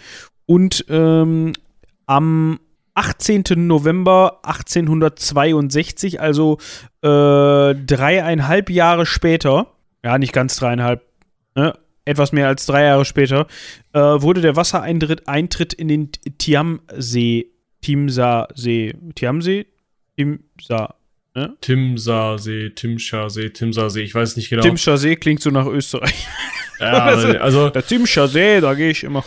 [0.46, 1.52] und ähm,
[2.06, 2.60] am
[2.94, 3.44] 18.
[3.66, 6.58] November 1862, also
[7.02, 9.66] äh, dreieinhalb Jahre später,
[10.04, 11.02] ja, nicht ganz dreieinhalb,
[11.54, 13.46] ne, etwas mehr als drei Jahre später,
[13.92, 17.46] äh, wurde der Wassereintritt Eintritt in den Tiamsee,
[17.82, 19.66] Timsa-See, Tiamsee,
[20.16, 20.94] Timsa,
[21.34, 21.56] ne?
[21.60, 24.62] Timsa-See, Timscha-See, Timsa-See, ich weiß nicht genau.
[24.62, 26.26] Timscha-See klingt so nach Österreich.
[26.80, 27.04] Ja,
[27.40, 29.22] also der Timscha-See, da gehe ich immer.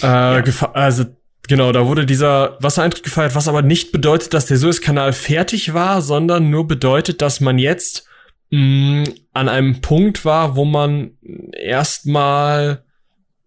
[0.00, 0.72] Äh, ja.
[0.72, 1.06] Also
[1.46, 6.00] Genau, da wurde dieser Wassereintritt gefeiert, was aber nicht bedeutet, dass der Suezkanal fertig war,
[6.00, 8.06] sondern nur bedeutet, dass man jetzt
[8.50, 11.12] mh, an einem Punkt war, wo man
[11.52, 12.84] erstmal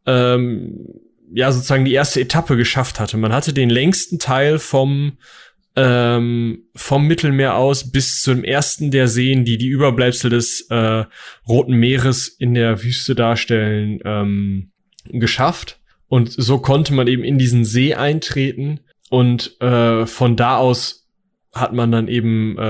[0.06, 0.88] ähm,
[1.34, 3.18] ja sozusagen die erste Etappe geschafft hatte.
[3.18, 5.18] Man hatte den längsten Teil vom
[5.76, 11.06] ähm, vom Mittelmeer aus bis zum ersten der Seen, die die Überbleibsel des äh,
[11.48, 14.72] Roten Meeres in der Wüste darstellen, ähm,
[15.06, 15.80] geschafft.
[16.08, 18.80] Und so konnte man eben in diesen See eintreten
[19.10, 21.07] und äh, von da aus
[21.54, 22.62] hat man dann eben äh,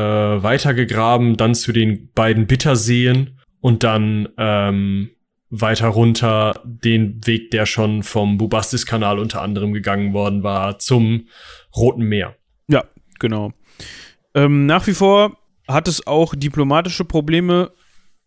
[0.44, 5.10] weitergegraben, dann zu den beiden Bitterseen und dann ähm,
[5.50, 11.28] weiter runter den Weg, der schon vom Bubastis-Kanal unter anderem gegangen worden war, zum
[11.76, 12.36] Roten Meer.
[12.68, 12.84] Ja,
[13.20, 13.54] genau.
[14.34, 17.72] Ähm, nach wie vor hat es auch diplomatische Probleme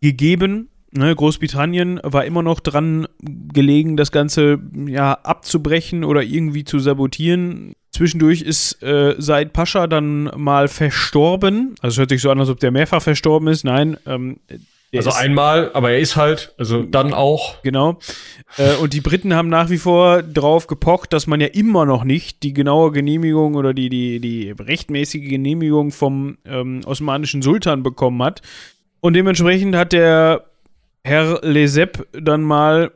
[0.00, 6.80] gegeben Ne, Großbritannien war immer noch dran gelegen, das Ganze ja abzubrechen oder irgendwie zu
[6.80, 7.74] sabotieren.
[8.00, 11.74] Zwischendurch ist äh, Said Pascha dann mal verstorben.
[11.82, 13.62] Also es hört sich so an, als ob der mehrfach verstorben ist.
[13.62, 14.38] Nein, ähm,
[14.96, 17.62] also einmal, aber er ist halt, also dann auch.
[17.62, 17.98] Genau.
[18.56, 22.04] Äh, und die Briten haben nach wie vor drauf gepocht, dass man ja immer noch
[22.04, 28.22] nicht die genaue Genehmigung oder die, die, die rechtmäßige Genehmigung vom ähm, osmanischen Sultan bekommen
[28.22, 28.40] hat.
[29.00, 30.46] Und dementsprechend hat der
[31.04, 32.92] Herr Lesep dann mal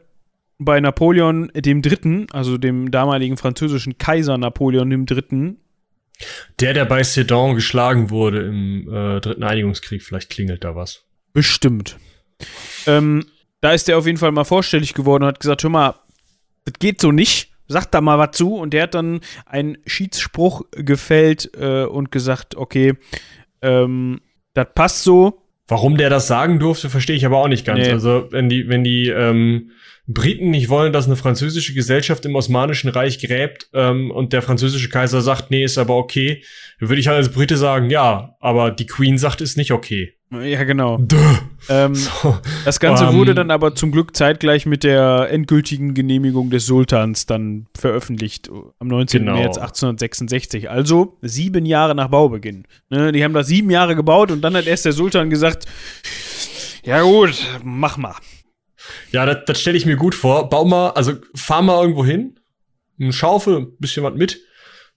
[0.58, 5.58] bei Napoleon dem Dritten, also dem damaligen französischen Kaiser Napoleon dem Dritten,
[6.60, 11.04] der, der bei Sedan geschlagen wurde im äh, Dritten Einigungskrieg, vielleicht klingelt da was.
[11.32, 11.98] Bestimmt.
[12.86, 13.26] Ähm,
[13.60, 15.94] da ist der auf jeden Fall mal vorstellig geworden und hat gesagt, hör mal,
[16.64, 18.54] das geht so nicht, sag da mal was zu.
[18.54, 22.94] Und der hat dann einen Schiedsspruch gefällt äh, und gesagt, okay,
[23.62, 24.20] ähm,
[24.54, 27.86] das passt so, Warum der das sagen durfte, verstehe ich aber auch nicht ganz.
[27.86, 27.92] Nee.
[27.92, 29.70] Also wenn die, wenn die ähm,
[30.06, 34.90] Briten nicht wollen, dass eine französische Gesellschaft im Osmanischen Reich gräbt ähm, und der französische
[34.90, 36.44] Kaiser sagt, nee, ist aber okay,
[36.78, 40.13] würde ich halt als Brite sagen, ja, aber die Queen sagt, ist nicht okay.
[40.30, 40.98] Ja, genau.
[41.68, 42.38] Ähm, so.
[42.64, 43.36] Das Ganze um, wurde ähm.
[43.36, 49.20] dann aber zum Glück zeitgleich mit der endgültigen Genehmigung des Sultans dann veröffentlicht, am 19.
[49.20, 49.34] Genau.
[49.34, 50.70] März 1866.
[50.70, 52.64] Also sieben Jahre nach Baubeginn.
[52.90, 55.66] Ne, die haben da sieben Jahre gebaut und dann hat erst der Sultan gesagt,
[56.84, 58.16] ja gut, mach mal.
[59.12, 60.48] Ja, das, das stelle ich mir gut vor.
[60.50, 62.38] Bau mal, also fahr mal irgendwo hin,
[62.98, 64.40] eine Schaufel, ein bisschen was mit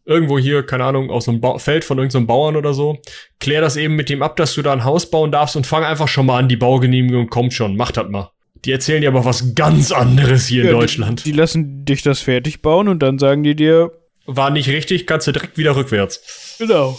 [0.08, 2.98] irgendwo hier, keine Ahnung, aus einem ba Feld von irgendeinem Bauern oder so.
[3.40, 5.84] Klär das eben mit dem ab, dass du da ein Haus bauen darfst und fang
[5.84, 8.32] einfach schon mal an, die Baugenehmigung kommt schon, mach das mal.
[8.66, 11.26] Die erzählen dir aber was ganz anderes hier ja, in Deutschland.
[11.26, 13.92] Die, die, lassen dich das fertig bauen und dann sagen die dir.
[14.26, 16.56] War nicht richtig, kannst du direkt wieder rückwärts.
[16.58, 16.98] Genau.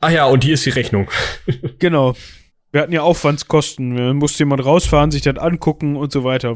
[0.00, 1.08] Ach ja, und hier ist die Rechnung.
[1.78, 2.14] genau.
[2.72, 3.96] Wir hatten ja Aufwandskosten.
[3.96, 6.54] Wir musste jemand rausfahren, sich das angucken und so weiter.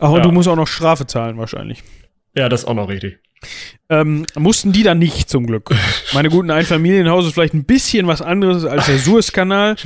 [0.00, 0.22] Ach, und ja.
[0.22, 1.82] du musst auch noch Strafe zahlen wahrscheinlich.
[2.34, 3.18] Ja, das ist auch noch richtig.
[3.88, 5.74] Ähm, mussten die dann nicht, zum Glück.
[6.12, 9.76] Meine guten Einfamilienhaus ist vielleicht ein bisschen was anderes als der Suezkanal.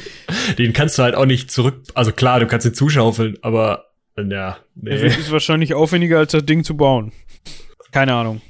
[0.58, 1.82] Den kannst du halt auch nicht zurück.
[1.94, 3.86] Also klar, du kannst ihn zuschaufeln, aber
[4.16, 4.58] ja.
[4.74, 4.90] Nee.
[4.90, 7.12] Das ist wahrscheinlich aufwendiger, als das Ding zu bauen.
[7.92, 8.40] Keine Ahnung.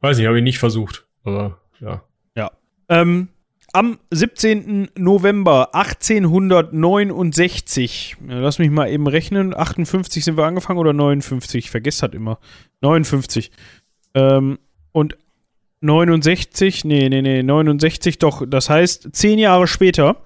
[0.00, 1.06] Weiß nicht, habe ich nicht versucht.
[1.24, 2.02] Aber ja.
[2.36, 2.52] Ja.
[2.88, 3.28] Ähm,
[3.72, 4.90] am 17.
[4.96, 11.66] November 1869, lass mich mal eben rechnen, 58 sind wir angefangen oder 59?
[11.66, 12.40] Ich vergesse das immer.
[12.80, 13.52] 59.
[14.14, 14.58] Ähm,
[14.92, 15.16] und
[15.80, 20.16] 69, nee, nee, nee, 69 doch, das heißt, zehn Jahre später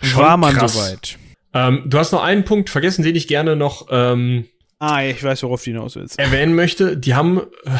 [0.00, 0.74] Schon war man krass.
[0.74, 1.18] soweit.
[1.54, 4.46] Ähm, du hast noch einen Punkt vergessen, den ich gerne noch ähm,
[4.78, 6.18] ah, ich weiß, worauf du hinaus willst.
[6.18, 6.96] erwähnen möchte.
[6.96, 7.70] Die haben äh,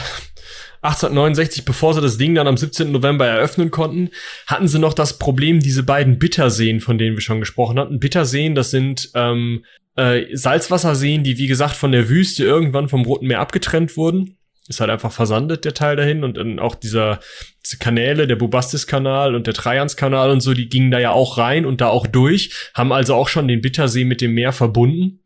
[0.83, 2.93] 1869, bevor sie das Ding dann am 17.
[2.93, 4.11] November eröffnen konnten,
[4.47, 8.01] hatten sie noch das Problem, diese beiden Bitterseen, von denen wir schon gesprochen hatten.
[8.01, 9.65] Bitterseen, das sind ähm,
[9.97, 14.37] äh, Salzwasserseen, die wie gesagt von der Wüste irgendwann vom Roten Meer abgetrennt wurden
[14.73, 16.25] ist halt einfach versandet, der Teil dahin.
[16.25, 17.21] Und dann auch dieser,
[17.65, 21.67] diese Kanäle, der Bubastis-Kanal und der Trajans-Kanal und so, die gingen da ja auch rein
[21.67, 25.21] und da auch durch, haben also auch schon den Bittersee mit dem Meer verbunden.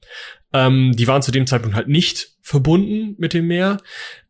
[0.52, 3.78] Ähm, die waren zu dem Zeitpunkt halt nicht verbunden mit dem Meer.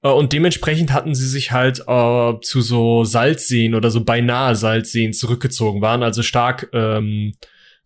[0.03, 5.13] Äh, und dementsprechend hatten sie sich halt äh, zu so Salzseen oder so beinahe Salzseen
[5.13, 7.35] zurückgezogen, waren also stark ähm,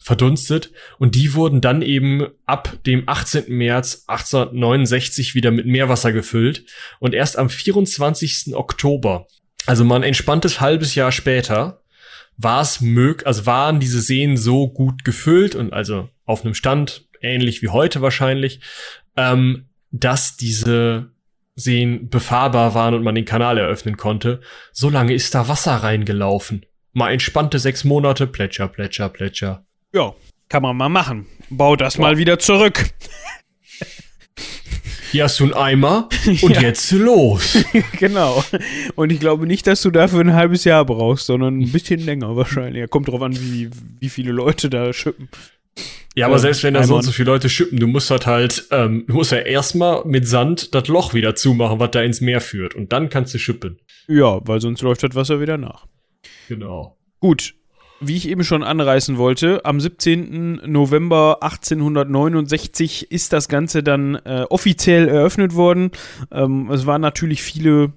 [0.01, 3.45] verdunstet und die wurden dann eben ab dem 18.
[3.55, 6.65] März 1869 wieder mit Meerwasser gefüllt
[6.99, 8.55] und erst am 24.
[8.55, 9.27] Oktober,
[9.67, 11.83] also mal ein entspanntes halbes Jahr später,
[12.39, 17.07] war es möglich, also waren diese Seen so gut gefüllt und also auf einem Stand
[17.21, 18.61] ähnlich wie heute wahrscheinlich,
[19.17, 21.11] ähm, dass diese
[21.57, 24.41] Seen befahrbar waren und man den Kanal eröffnen konnte.
[24.73, 26.65] So lange ist da Wasser reingelaufen.
[26.93, 29.67] Mal entspannte sechs Monate, Plätscher, Plätscher, Plätscher.
[29.93, 30.15] Ja,
[30.49, 31.27] kann man mal machen.
[31.51, 32.03] Bau das ja.
[32.03, 32.91] mal wieder zurück.
[35.11, 36.09] Hier hast du einen Eimer
[36.43, 36.61] und ja.
[36.61, 37.65] jetzt los.
[37.99, 38.45] genau.
[38.95, 42.37] Und ich glaube nicht, dass du dafür ein halbes Jahr brauchst, sondern ein bisschen länger
[42.37, 42.89] wahrscheinlich.
[42.91, 45.29] Kommt drauf an, wie, wie viele Leute da schippen.
[46.15, 48.27] Ja, aber ähm, selbst wenn da so und so viele Leute schippen, du musst halt
[48.27, 52.21] halt, ähm, du musst ja erstmal mit Sand das Loch wieder zumachen, was da ins
[52.21, 52.75] Meer führt.
[52.75, 53.81] Und dann kannst du schippen.
[54.07, 55.87] Ja, weil sonst läuft das Wasser wieder nach.
[56.49, 56.97] Genau.
[57.21, 57.55] Gut,
[58.01, 60.63] wie ich eben schon anreißen wollte, am 17.
[60.67, 65.91] November 1869 ist das Ganze dann äh, offiziell eröffnet worden.
[66.33, 67.93] Ähm, es waren natürlich viele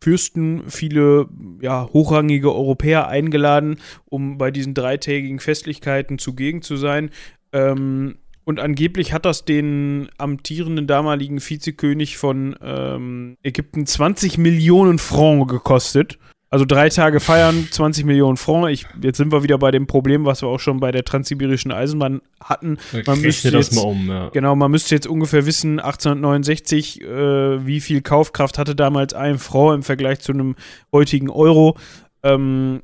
[0.00, 1.26] Fürsten, viele
[1.60, 7.10] ja, hochrangige Europäer eingeladen, um bei diesen dreitägigen Festlichkeiten zugegen zu sein.
[7.52, 15.50] Ähm, und angeblich hat das den amtierenden damaligen Vizekönig von ähm, Ägypten 20 Millionen Franc
[15.50, 16.18] gekostet.
[16.48, 18.70] Also drei Tage feiern, 20 Millionen Franc.
[18.70, 21.72] Ich, jetzt sind wir wieder bei dem Problem, was wir auch schon bei der transsibirischen
[21.72, 22.78] Eisenbahn hatten.
[23.04, 24.28] Man müsste jetzt, mal um, ja.
[24.28, 29.74] Genau, man müsste jetzt ungefähr wissen, 1869, äh, wie viel Kaufkraft hatte damals ein Franc
[29.74, 30.54] im Vergleich zu einem
[30.92, 31.76] heutigen Euro.
[32.22, 32.82] Ähm,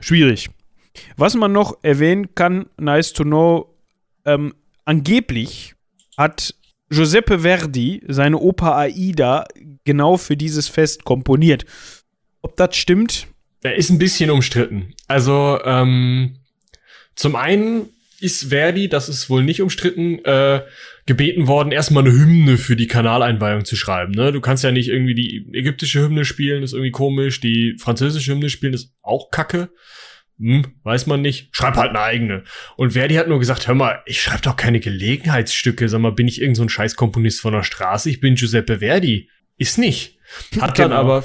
[0.00, 0.50] schwierig.
[1.16, 3.76] Was man noch erwähnen kann, nice to know,
[4.24, 4.54] ähm,
[4.84, 5.74] angeblich
[6.16, 6.54] hat
[6.90, 9.44] Giuseppe Verdi seine Oper Aida
[9.84, 11.64] genau für dieses Fest komponiert.
[12.44, 13.28] Ob das stimmt?
[13.62, 14.92] Er ist ein bisschen umstritten.
[15.08, 16.36] Also, ähm,
[17.14, 17.88] zum einen
[18.20, 20.60] ist Verdi, das ist wohl nicht umstritten, äh,
[21.06, 24.12] gebeten worden, erstmal eine Hymne für die Kanaleinweihung zu schreiben.
[24.12, 24.30] Ne?
[24.30, 27.40] Du kannst ja nicht irgendwie die ägyptische Hymne spielen, ist irgendwie komisch.
[27.40, 29.70] Die französische Hymne spielen ist auch kacke.
[30.38, 31.48] Hm, weiß man nicht.
[31.52, 32.44] Schreib halt eine eigene.
[32.76, 35.88] Und Verdi hat nur gesagt, hör mal, ich schreibe doch keine Gelegenheitsstücke.
[35.88, 38.10] Sag mal, bin ich irgend so ein Scheißkomponist von der Straße?
[38.10, 39.30] Ich bin Giuseppe Verdi.
[39.56, 40.18] Ist nicht.
[40.60, 40.88] Hat genau.
[40.88, 41.24] dann aber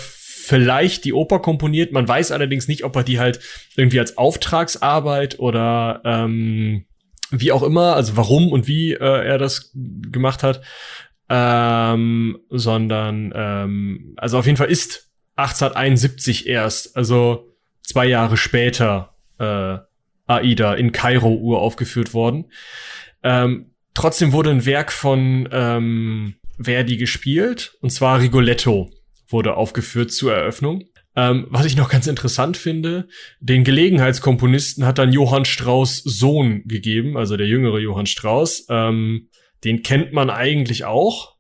[0.50, 1.92] vielleicht die Oper komponiert.
[1.92, 3.40] Man weiß allerdings nicht, ob er die halt
[3.76, 6.86] irgendwie als Auftragsarbeit oder ähm,
[7.30, 10.62] wie auch immer, also warum und wie äh, er das gemacht hat,
[11.30, 19.78] ähm, sondern ähm, also auf jeden Fall ist 1871 erst, also zwei Jahre später äh,
[20.26, 22.46] Aida in Kairo uraufgeführt worden.
[23.22, 28.90] Ähm, trotzdem wurde ein Werk von ähm, Verdi gespielt, und zwar Rigoletto
[29.30, 30.84] wurde aufgeführt zur Eröffnung.
[31.16, 33.08] Ähm, was ich noch ganz interessant finde,
[33.40, 38.66] den Gelegenheitskomponisten hat dann Johann Strauss Sohn gegeben, also der jüngere Johann Strauss.
[38.70, 39.30] Ähm,
[39.64, 41.36] den kennt man eigentlich auch.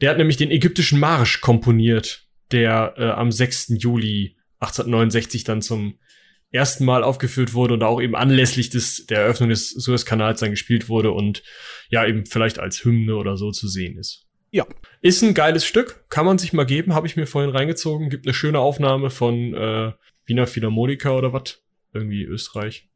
[0.00, 3.74] Der hat nämlich den ägyptischen Marsch komponiert, der äh, am 6.
[3.78, 5.98] Juli 1869 dann zum
[6.50, 10.88] ersten Mal aufgeführt wurde und auch eben anlässlich des, der Eröffnung des Suezkanals dann gespielt
[10.88, 11.42] wurde und
[11.88, 14.25] ja eben vielleicht als Hymne oder so zu sehen ist.
[14.56, 14.66] Ja.
[15.02, 18.08] Ist ein geiles Stück, kann man sich mal geben, habe ich mir vorhin reingezogen.
[18.08, 19.92] Gibt eine schöne Aufnahme von äh,
[20.24, 21.58] Wiener Philharmoniker oder was?
[21.92, 22.88] Irgendwie Österreich.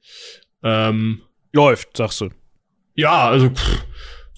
[0.63, 1.21] Ähm,
[1.53, 2.31] Läuft, sagst du.
[2.95, 3.85] Ja, also pff,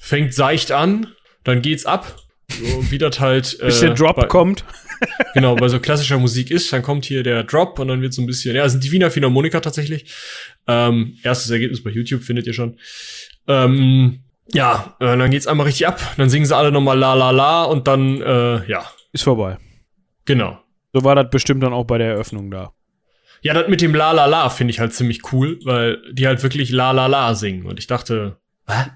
[0.01, 1.14] fängt seicht an,
[1.45, 2.16] dann geht's ab.
[2.51, 3.57] So, wie das halt.
[3.61, 4.64] Bis der äh, Drop bei, kommt.
[5.35, 8.23] genau, bei so klassischer Musik ist, dann kommt hier der Drop und dann wird so
[8.23, 10.12] ein bisschen, ja, sind die Wiener Philharmoniker tatsächlich.
[10.66, 12.81] Ähm, erstes Ergebnis bei YouTube findet ihr schon.
[13.47, 16.00] Ähm, ja, äh, dann geht's einmal richtig ab.
[16.16, 18.84] Dann singen sie alle nochmal la la la und dann, äh, ja.
[19.12, 19.59] Ist vorbei.
[20.24, 20.59] Genau.
[20.92, 22.72] So war das bestimmt dann auch bei der Eröffnung da.
[23.40, 26.42] Ja, das mit dem la la la finde ich halt ziemlich cool, weil die halt
[26.42, 27.66] wirklich la la la singen.
[27.66, 28.36] Und ich dachte,
[28.68, 28.90] Hä?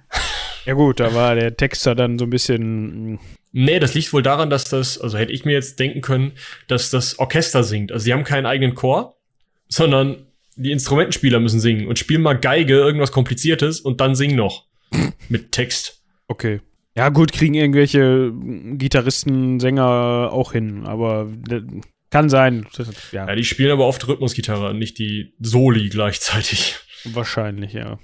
[0.65, 3.13] Ja gut, da war der Texter dann so ein bisschen.
[3.13, 3.19] Mm.
[3.53, 6.33] Nee, das liegt wohl daran, dass das, also hätte ich mir jetzt denken können,
[6.69, 7.91] dass das Orchester singt.
[7.91, 9.17] Also sie haben keinen eigenen Chor,
[9.69, 10.27] sondern
[10.57, 14.66] die Instrumentenspieler müssen singen und spielen mal Geige, irgendwas Kompliziertes und dann singen noch.
[15.29, 16.03] Mit Text.
[16.29, 16.61] Okay.
[16.97, 21.29] Ja, gut, kriegen irgendwelche Gitarristen, Sänger auch hin, aber
[22.11, 22.67] kann sein.
[23.13, 23.27] Ja.
[23.29, 26.77] ja, die spielen aber oft Rhythmusgitarre, nicht die Soli gleichzeitig.
[27.05, 27.99] Wahrscheinlich, ja.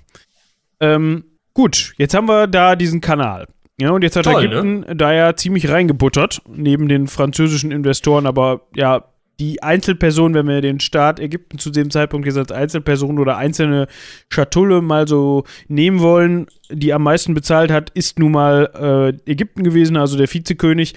[0.80, 1.24] Ähm,
[1.55, 3.49] gut, jetzt haben wir da diesen Kanal.
[3.80, 4.97] Ja, und jetzt hat Toll, Ägypten ne?
[4.97, 9.12] da ja ziemlich reingebuttert, neben den französischen Investoren, aber ja,
[9.43, 13.88] die Einzelperson, wenn wir den Staat Ägypten zu dem Zeitpunkt jetzt als Einzelperson oder einzelne
[14.28, 19.64] Schatulle mal so nehmen wollen, die am meisten bezahlt hat, ist nun mal äh, Ägypten
[19.64, 20.95] gewesen, also der Vizekönig.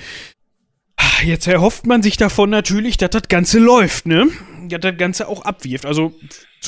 [1.23, 4.27] Jetzt erhofft man sich davon natürlich, dass das Ganze läuft, ne?
[4.69, 5.85] Dass das Ganze auch abwirft.
[5.85, 6.13] Also,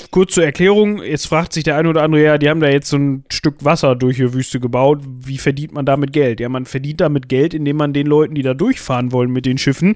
[0.09, 2.89] kurz zur Erklärung, jetzt fragt sich der eine oder andere, ja, die haben da jetzt
[2.89, 5.01] so ein Stück Wasser durch die Wüste gebaut.
[5.05, 6.39] Wie verdient man damit Geld?
[6.39, 9.57] Ja, man verdient damit Geld, indem man den Leuten, die da durchfahren wollen mit den
[9.57, 9.95] Schiffen,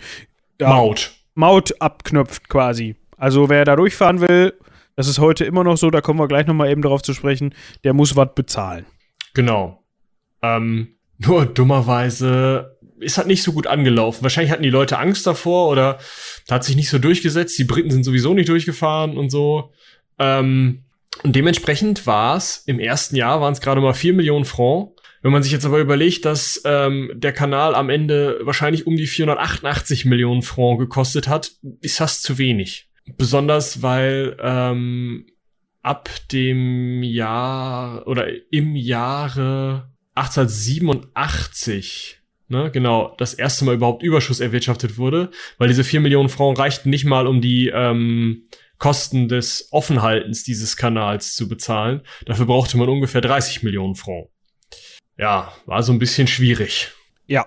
[0.59, 1.11] Maut.
[1.33, 2.95] Maut abknöpft quasi.
[3.17, 4.53] Also wer da durchfahren will,
[4.95, 7.53] das ist heute immer noch so, da kommen wir gleich nochmal eben drauf zu sprechen,
[7.83, 8.85] der muss was bezahlen.
[9.33, 9.83] Genau.
[10.41, 14.23] Ähm, nur dummerweise ist halt nicht so gut angelaufen.
[14.23, 15.97] Wahrscheinlich hatten die Leute Angst davor oder
[16.49, 17.57] hat sich nicht so durchgesetzt.
[17.57, 19.71] Die Briten sind sowieso nicht durchgefahren und so.
[20.19, 20.83] Ähm,
[21.23, 24.91] und dementsprechend war es im ersten Jahr waren es gerade mal vier Millionen Franc.
[25.21, 29.07] Wenn man sich jetzt aber überlegt, dass ähm, der Kanal am Ende wahrscheinlich um die
[29.07, 31.51] 488 Millionen Franc gekostet hat,
[31.81, 32.87] ist das zu wenig.
[33.17, 35.25] Besonders weil ähm,
[35.81, 44.97] ab dem Jahr oder im Jahre 1887 ne, genau, das erste Mal überhaupt Überschuss erwirtschaftet
[44.97, 48.47] wurde, weil diese 4 Millionen Franc reichten nicht mal, um die ähm,
[48.77, 52.01] Kosten des Offenhaltens dieses Kanals zu bezahlen.
[52.25, 54.27] Dafür brauchte man ungefähr 30 Millionen Franc
[55.21, 56.91] ja, war so ein bisschen schwierig.
[57.27, 57.45] Ja.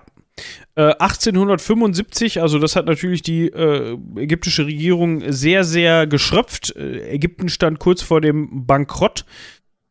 [0.75, 6.75] Äh, 1875, also das hat natürlich die äh, ägyptische Regierung sehr, sehr geschröpft.
[6.75, 9.25] Äh, Ägypten stand kurz vor dem Bankrott.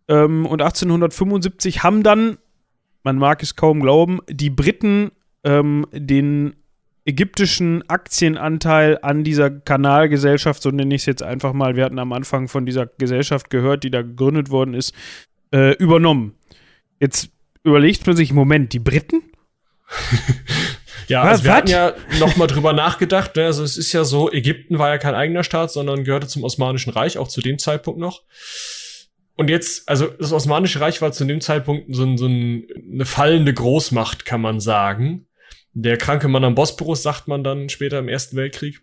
[0.09, 2.39] Ähm, und 1875 haben dann,
[3.03, 5.13] man mag es kaum glauben, die Briten
[5.45, 6.57] ähm, den
[7.05, 12.13] ägyptischen Aktienanteil an dieser Kanalgesellschaft, so nenne ich es jetzt einfach mal, wir hatten am
[12.13, 14.95] Anfang von dieser Gesellschaft gehört, die da gegründet worden ist,
[15.53, 16.35] äh, übernommen.
[16.99, 17.31] Jetzt
[17.65, 19.23] überlegt man sich, Moment, die Briten?
[21.09, 23.37] ja, also was, wir hatten ja noch mal drüber nachgedacht.
[23.37, 23.47] Ne?
[23.47, 26.93] Also es ist ja so, Ägypten war ja kein eigener Staat, sondern gehörte zum Osmanischen
[26.93, 28.23] Reich, auch zu dem Zeitpunkt noch.
[29.37, 33.53] Und jetzt, also das Osmanische Reich war zu dem Zeitpunkt so, so ein, eine fallende
[33.53, 35.27] Großmacht, kann man sagen.
[35.73, 38.81] Der kranke Mann am Bosporus, sagt man dann später im Ersten Weltkrieg.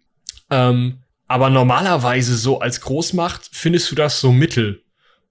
[0.49, 4.83] Ähm, aber normalerweise so als Großmacht findest du das so mittel,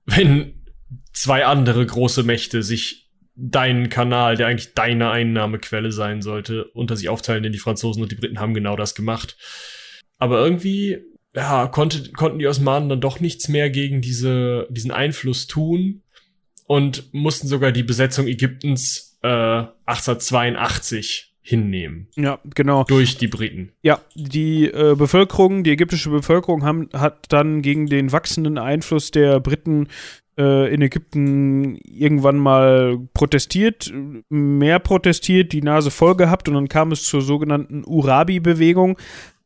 [0.07, 0.65] wenn
[1.13, 3.00] zwei andere große Mächte sich
[3.41, 8.13] deinen Kanal, der eigentlich deine Einnahmequelle sein sollte, unter sich aufteilen, denn die Franzosen und
[8.13, 9.37] die Briten haben genau das gemacht.
[10.19, 10.99] Aber irgendwie,
[11.35, 16.03] ja, konnte, konnten die Osmanen dann doch nichts mehr gegen diese, diesen Einfluss tun
[16.67, 19.29] und mussten sogar die Besetzung Ägyptens äh,
[19.87, 22.09] 1882 hinnehmen.
[22.17, 22.85] Ja, genau.
[22.85, 23.73] Durch die Briten.
[23.83, 29.41] Ja, die äh, Bevölkerung, die ägyptische Bevölkerung haben, hat dann gegen den wachsenden Einfluss der
[29.41, 29.89] Briten
[30.41, 33.93] äh, in Ägypten irgendwann mal protestiert,
[34.31, 38.97] mehr protestiert, die Nase voll gehabt und dann kam es zur sogenannten Urabi-Bewegung.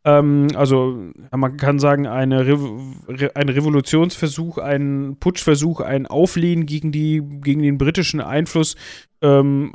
[0.04, 0.96] Ähm, also
[1.32, 7.76] man kann sagen, eine Re ein Revolutionsversuch, ein Putschversuch, ein Auflehnen gegen, die, gegen den
[7.76, 8.76] britischen Einfluss
[9.20, 9.74] ähm,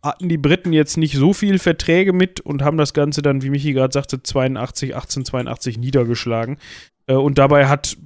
[0.00, 3.50] hatten die Briten jetzt nicht so viel Verträge mit und haben das Ganze dann, wie
[3.50, 6.58] Michi gerade sagte, 82, 1882 niedergeschlagen.
[7.06, 7.96] Äh, und dabei hat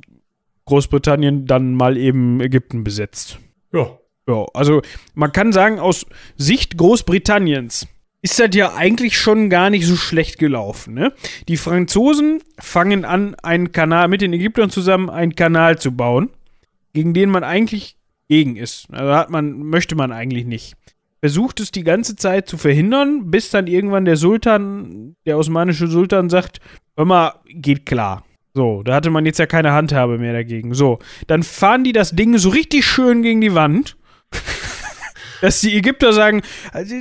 [0.66, 3.38] Großbritannien dann mal eben Ägypten besetzt.
[3.72, 3.98] Ja.
[4.28, 4.82] Ja, also
[5.14, 6.04] man kann sagen, aus
[6.36, 7.86] Sicht Großbritanniens
[8.22, 10.94] ist das ja eigentlich schon gar nicht so schlecht gelaufen.
[10.94, 11.12] Ne?
[11.46, 16.30] Die Franzosen fangen an, einen Kanal mit den Ägyptern zusammen einen Kanal zu bauen,
[16.92, 17.98] gegen den man eigentlich
[18.28, 18.88] gegen ist.
[18.90, 20.74] Also hat man, möchte man eigentlich nicht
[21.20, 26.30] versucht es die ganze Zeit zu verhindern, bis dann irgendwann der Sultan, der osmanische Sultan
[26.30, 26.60] sagt,
[26.96, 28.24] hör mal, geht klar.
[28.56, 30.72] So, da hatte man jetzt ja keine Handhabe mehr dagegen.
[30.72, 33.98] So, dann fahren die das Ding so richtig schön gegen die Wand,
[35.42, 36.40] dass die Ägypter sagen,
[36.72, 36.94] also,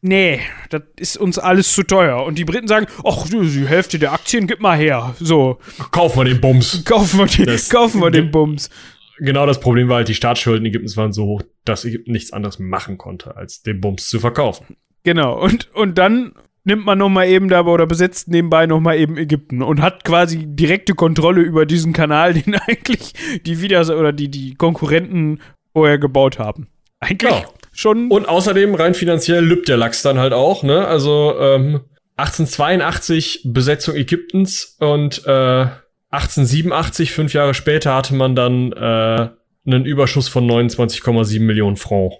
[0.00, 0.40] nee,
[0.70, 2.24] das ist uns alles zu teuer.
[2.24, 5.14] Und die Briten sagen, ach, die Hälfte der Aktien gib mal her.
[5.20, 5.58] So.
[5.90, 6.82] Kaufen wir den Bums.
[6.86, 8.70] Kaufen wir den, kaufen wir den Bums
[9.18, 12.58] genau das Problem war halt, die Staatsschulden Ägyptens waren so hoch, dass Ägypten nichts anderes
[12.58, 14.76] machen konnte, als den Bums zu verkaufen.
[15.04, 16.34] Genau, und, und dann
[16.66, 20.04] nimmt man noch mal eben dabei oder besetzt nebenbei noch mal eben Ägypten und hat
[20.04, 23.12] quasi direkte Kontrolle über diesen Kanal, den eigentlich
[23.44, 25.40] die wieder oder die, die Konkurrenten
[25.72, 26.68] vorher gebaut haben.
[27.00, 27.44] Eigentlich ja.
[27.72, 28.10] schon.
[28.10, 30.86] Und außerdem rein finanziell lübt der Lachs dann halt auch, ne?
[30.86, 31.80] Also ähm,
[32.16, 35.66] 1882 Besetzung Ägyptens und äh,
[36.10, 39.28] 1887, fünf Jahre später, hatte man dann äh,
[39.66, 42.14] einen Überschuss von 29,7 Millionen Franc.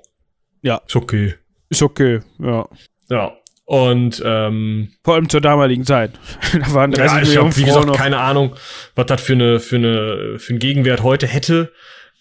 [0.62, 0.82] Ja.
[0.86, 1.34] Ist okay.
[1.70, 2.68] Ist okay, ja.
[3.08, 3.36] Ja.
[3.66, 6.12] Und ähm, vor allem zur damaligen Zeit.
[6.52, 8.54] da waren 30 ja, ich Millionen hab, wie gesagt, keine Ahnung,
[8.94, 11.72] was das für eine für eine für einen Gegenwert heute hätte.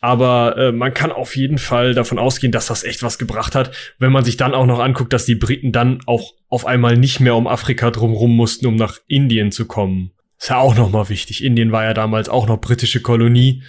[0.01, 3.71] Aber äh, man kann auf jeden Fall davon ausgehen, dass das echt was gebracht hat,
[3.99, 7.19] wenn man sich dann auch noch anguckt, dass die Briten dann auch auf einmal nicht
[7.19, 10.11] mehr um Afrika drumrum mussten, um nach Indien zu kommen.
[10.39, 11.43] Ist ja auch nochmal wichtig.
[11.43, 13.63] Indien war ja damals auch noch britische Kolonie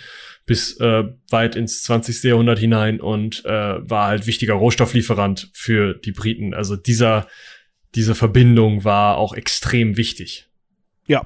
[0.47, 2.23] bis äh, weit ins 20.
[2.23, 6.55] Jahrhundert hinein und äh, war halt wichtiger Rohstofflieferant für die Briten.
[6.55, 7.27] Also dieser,
[7.97, 10.49] diese Verbindung war auch extrem wichtig.
[11.07, 11.25] Ja.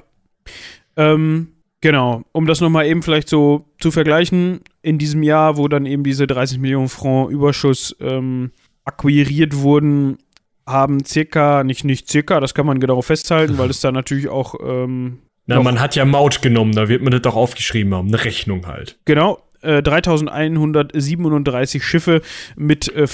[0.97, 1.49] Ähm,
[1.81, 2.23] genau.
[2.33, 6.27] Um das nochmal eben vielleicht so zu vergleichen, in diesem Jahr, wo dann eben diese
[6.27, 8.53] 30 Millionen Franc Überschuss ähm,
[8.85, 10.19] akquiriert wurden,
[10.67, 14.55] haben circa, nicht, nicht circa, das kann man genau festhalten, weil es da natürlich auch
[14.65, 18.25] ähm, na, man hat ja Maut genommen, da wird man das doch aufgeschrieben haben, eine
[18.25, 18.99] Rechnung halt.
[19.05, 22.23] Genau, äh, 3137 Schiffe
[22.57, 23.07] mit äh,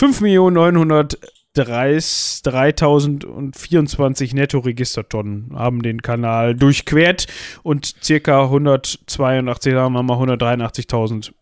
[1.57, 7.27] 5.930.024 Netto-Registertonnen haben den Kanal durchquert
[7.63, 11.33] und circa 182, sagen wir mal 183.000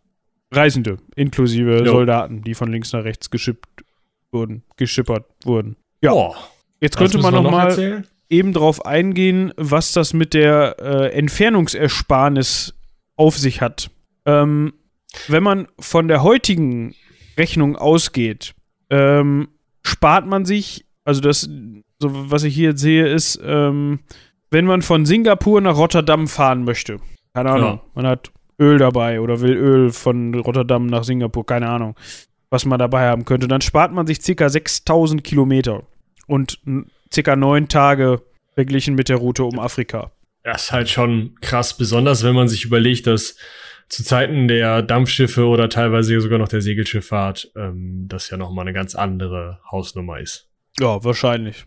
[0.52, 1.92] Reisende, inklusive jo.
[1.92, 3.84] Soldaten, die von links nach rechts geschippt
[4.30, 5.76] wurden, geschippert wurden.
[6.00, 6.12] Ja.
[6.12, 6.34] Oh,
[6.80, 12.74] Jetzt könnte man noch, noch eben darauf eingehen, was das mit der äh, Entfernungsersparnis
[13.16, 13.90] auf sich hat.
[14.26, 14.74] Ähm,
[15.28, 16.94] wenn man von der heutigen
[17.38, 18.54] Rechnung ausgeht,
[18.90, 19.48] ähm,
[19.86, 21.48] spart man sich, also das,
[21.98, 24.00] so was ich hier jetzt sehe, ist, ähm,
[24.50, 26.98] wenn man von Singapur nach Rotterdam fahren möchte,
[27.34, 27.82] keine Ahnung, ja.
[27.94, 28.30] man hat
[28.60, 31.96] Öl dabei oder will Öl von Rotterdam nach Singapur, keine Ahnung,
[32.50, 34.48] was man dabei haben könnte, dann spart man sich ca.
[34.48, 35.82] 6000 Kilometer.
[36.26, 36.60] Und
[37.12, 38.22] circa neun Tage
[38.54, 40.12] verglichen mit der Route um Afrika.
[40.42, 43.36] Das ist halt schon krass, besonders wenn man sich überlegt, dass
[43.94, 48.72] zu Zeiten der Dampfschiffe oder teilweise sogar noch der Segelschifffahrt ähm, das ja nochmal eine
[48.72, 50.48] ganz andere Hausnummer ist.
[50.80, 51.66] Ja, wahrscheinlich.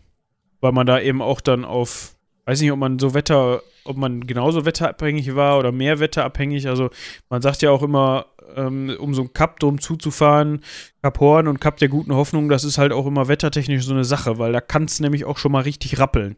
[0.60, 4.26] weil man da eben auch dann auf, weiß nicht, ob man so Wetter, ob man
[4.26, 6.68] genauso wetterabhängig war oder mehr wetterabhängig.
[6.68, 6.90] Also
[7.30, 8.26] man sagt ja auch immer,
[8.56, 10.60] ähm, um so ein Cup drum zuzufahren,
[11.02, 14.04] Cup Horn und Cup der guten Hoffnung, das ist halt auch immer wettertechnisch so eine
[14.04, 16.36] Sache, weil da kann es nämlich auch schon mal richtig rappeln.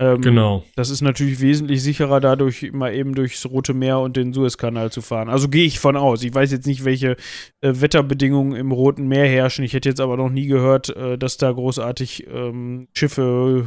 [0.00, 0.64] Ähm, genau.
[0.76, 5.02] Das ist natürlich wesentlich sicherer, dadurch immer eben durchs Rote Meer und den Suezkanal zu
[5.02, 5.28] fahren.
[5.28, 6.22] Also gehe ich von aus.
[6.22, 7.16] Ich weiß jetzt nicht, welche
[7.60, 9.64] äh, Wetterbedingungen im Roten Meer herrschen.
[9.64, 13.66] Ich hätte jetzt aber noch nie gehört, äh, dass da großartig ähm, Schiffe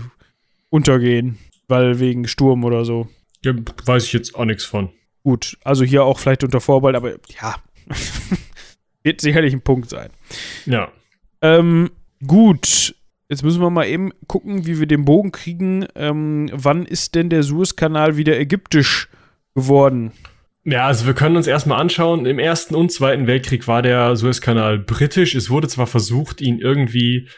[0.70, 3.08] untergehen, weil wegen Sturm oder so.
[3.44, 3.54] Ja,
[3.86, 4.90] weiß ich jetzt auch nichts von.
[5.24, 7.12] Gut, also hier auch vielleicht unter Vorbehalt, aber
[7.42, 7.56] ja,
[9.04, 10.10] wird sicherlich ein Punkt sein.
[10.66, 10.92] Ja.
[11.42, 11.92] Ähm,
[12.26, 12.96] gut,
[13.32, 15.86] Jetzt müssen wir mal eben gucken, wie wir den Bogen kriegen.
[15.96, 19.08] Ähm, wann ist denn der Suezkanal wieder ägyptisch
[19.56, 20.12] geworden?
[20.66, 22.26] Ja, also wir können uns erstmal anschauen.
[22.26, 25.34] Im Ersten und Zweiten Weltkrieg war der Suezkanal britisch.
[25.34, 27.30] Es wurde zwar versucht, ihn irgendwie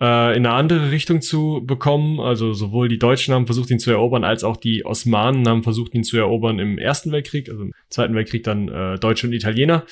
[0.00, 2.18] äh, in eine andere Richtung zu bekommen.
[2.18, 5.94] Also sowohl die Deutschen haben versucht, ihn zu erobern, als auch die Osmanen haben versucht,
[5.94, 7.48] ihn zu erobern im Ersten Weltkrieg.
[7.48, 9.84] Also im Zweiten Weltkrieg dann äh, Deutsche und Italiener.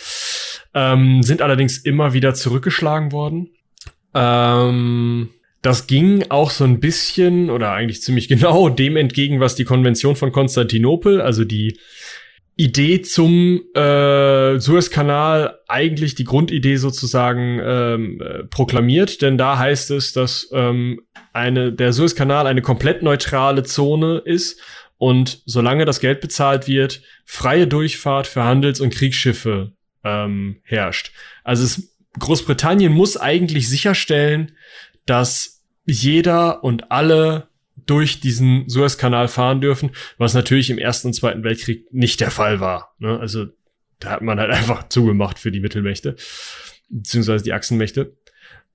[0.75, 3.51] Ähm, sind allerdings immer wieder zurückgeschlagen worden.
[4.15, 5.29] Ähm,
[5.65, 10.15] das ging auch so ein bisschen oder eigentlich ziemlich genau dem entgegen, was die Konvention
[10.15, 11.79] von Konstantinopel, also die
[12.57, 20.13] Idee zum äh, Suezkanal eigentlich die Grundidee sozusagen ähm, äh, proklamiert, denn da heißt es,
[20.13, 21.01] dass ähm,
[21.33, 24.61] eine, der Suezkanal eine komplett neutrale Zone ist
[24.99, 29.73] und solange das Geld bezahlt wird, freie Durchfahrt für Handels- und Kriegsschiffe
[30.05, 31.11] ähm, herrscht.
[31.43, 34.53] Also es, Großbritannien muss eigentlich sicherstellen,
[35.07, 35.54] dass
[35.85, 37.49] jeder und alle
[37.87, 42.61] durch diesen Suezkanal fahren dürfen, was natürlich im Ersten und Zweiten Weltkrieg nicht der Fall
[42.61, 42.95] war.
[42.99, 43.19] Ne?
[43.19, 43.47] Also
[43.99, 46.17] da hat man halt einfach zugemacht für die Mittelmächte,
[46.89, 48.17] beziehungsweise die Achsenmächte.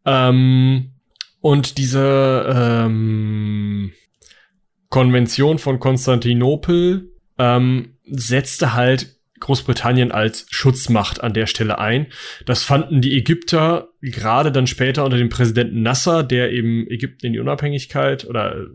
[0.06, 0.92] Ähm,
[1.42, 3.94] und diese ähm,
[4.90, 12.08] Konvention von Konstantinopel ähm, setzte halt Großbritannien als Schutzmacht an der Stelle ein.
[12.46, 17.34] Das fanden die Ägypter gerade dann später unter dem Präsidenten Nasser, der eben Ägypten in
[17.34, 18.66] die Unabhängigkeit oder äh,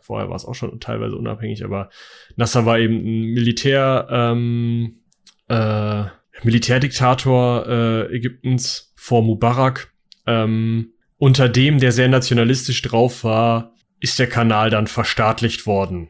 [0.00, 1.90] vorher war es auch schon teilweise unabhängig, aber
[2.36, 5.00] Nasser war eben ein Militär, ähm,
[5.48, 6.04] äh,
[6.42, 9.92] Militärdiktator äh, Ägyptens vor Mubarak,
[10.26, 16.08] ähm, unter dem, der sehr nationalistisch drauf war, ist der Kanal dann verstaatlicht worden.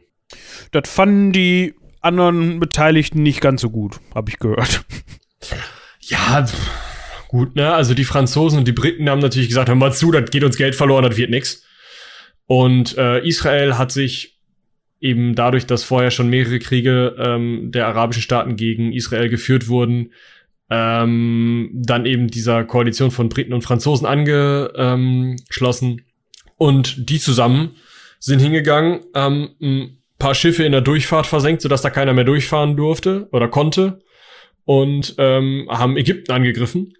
[0.71, 4.85] Das fanden die anderen Beteiligten nicht ganz so gut, habe ich gehört.
[6.01, 6.45] Ja,
[7.27, 7.73] gut, ne?
[7.73, 10.57] Also die Franzosen und die Briten haben natürlich gesagt, hör mal zu, das geht uns
[10.57, 11.63] Geld verloren, das wird nix.
[12.45, 14.39] Und äh, Israel hat sich
[14.99, 20.11] eben dadurch, dass vorher schon mehrere Kriege ähm, der arabischen Staaten gegen Israel geführt wurden,
[20.69, 26.01] ähm, dann eben dieser Koalition von Briten und Franzosen angeschlossen.
[26.57, 27.75] Und die zusammen
[28.19, 33.27] sind hingegangen, ähm, paar Schiffe in der Durchfahrt versenkt, sodass da keiner mehr durchfahren durfte
[33.31, 33.99] oder konnte
[34.67, 36.93] und ähm, haben Ägypten angegriffen.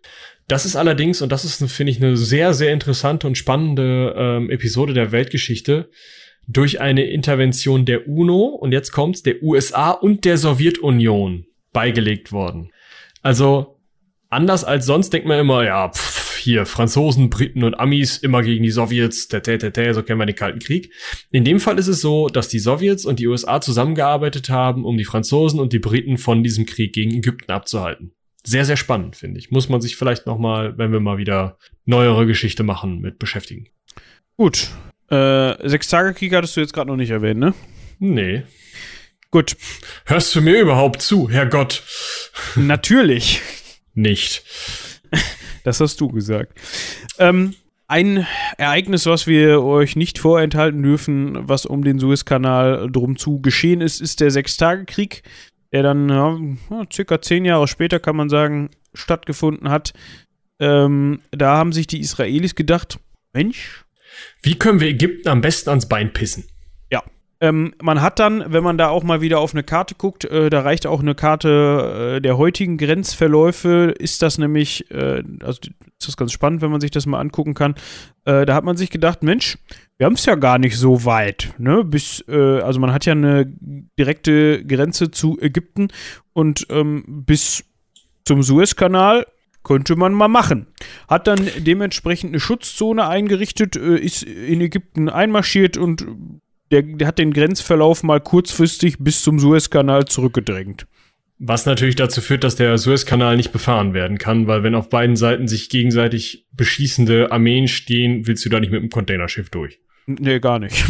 [0.47, 4.49] Das ist allerdings, und das ist, finde ich, eine sehr, sehr interessante und spannende ähm,
[4.49, 5.89] Episode der Weltgeschichte,
[6.47, 12.71] durch eine Intervention der UNO und jetzt kommt's, der USA und der Sowjetunion beigelegt worden.
[13.21, 13.81] Also
[14.29, 18.63] anders als sonst denkt man immer, ja, pff, hier Franzosen, Briten und Amis immer gegen
[18.63, 20.91] die Sowjets, tete, so kennen wir den Kalten Krieg.
[21.31, 24.97] In dem Fall ist es so, dass die Sowjets und die USA zusammengearbeitet haben, um
[24.97, 28.13] die Franzosen und die Briten von diesem Krieg gegen Ägypten abzuhalten.
[28.43, 29.51] Sehr, sehr spannend, finde ich.
[29.51, 33.67] Muss man sich vielleicht noch mal, wenn wir mal wieder neuere Geschichte machen, mit beschäftigen.
[34.37, 34.69] Gut.
[35.09, 37.53] Äh, Sechs-Tage-Krieg hattest du jetzt gerade noch nicht erwähnt, ne?
[37.99, 38.43] Nee.
[39.31, 39.57] Gut.
[40.05, 41.83] Hörst du mir überhaupt zu, Herrgott?
[42.55, 43.41] Natürlich.
[43.93, 44.43] Nicht.
[45.67, 46.57] Das hast du gesagt.
[47.19, 47.53] Ähm,
[47.89, 48.25] ein
[48.57, 53.99] Ereignis, was wir euch nicht vorenthalten dürfen, was um den Suezkanal drum zu geschehen ist,
[53.99, 55.23] ist der Sechstagekrieg,
[55.73, 56.39] der dann ja,
[56.89, 59.91] circa zehn Jahre später, kann man sagen, stattgefunden hat.
[60.57, 62.97] Ähm, da haben sich die Israelis gedacht,
[63.33, 63.83] Mensch.
[64.41, 66.45] Wie können wir Ägypten am besten ans Bein pissen?
[67.39, 70.49] Ähm, man hat dann, wenn man da auch mal wieder auf eine Karte guckt, äh,
[70.49, 75.59] da reicht auch eine Karte äh, der heutigen Grenzverläufe, ist das nämlich, äh, also
[75.99, 77.75] ist das ganz spannend, wenn man sich das mal angucken kann.
[78.25, 79.57] Äh, da hat man sich gedacht, Mensch,
[79.97, 81.83] wir haben es ja gar nicht so weit, ne?
[81.83, 83.45] Bis, äh, also man hat ja eine
[83.99, 85.89] direkte Grenze zu Ägypten
[86.33, 87.65] und ähm, bis
[88.25, 89.25] zum Suezkanal
[89.63, 90.67] könnte man mal machen.
[91.07, 96.05] Hat dann dementsprechend eine Schutzzone eingerichtet, äh, ist in Ägypten einmarschiert und
[96.71, 100.87] der, der hat den Grenzverlauf mal kurzfristig bis zum Suezkanal zurückgedrängt.
[101.39, 105.15] Was natürlich dazu führt, dass der Suezkanal nicht befahren werden kann, weil wenn auf beiden
[105.15, 109.79] Seiten sich gegenseitig beschießende Armeen stehen, willst du da nicht mit einem Containerschiff durch.
[110.07, 110.83] Nee, gar nicht.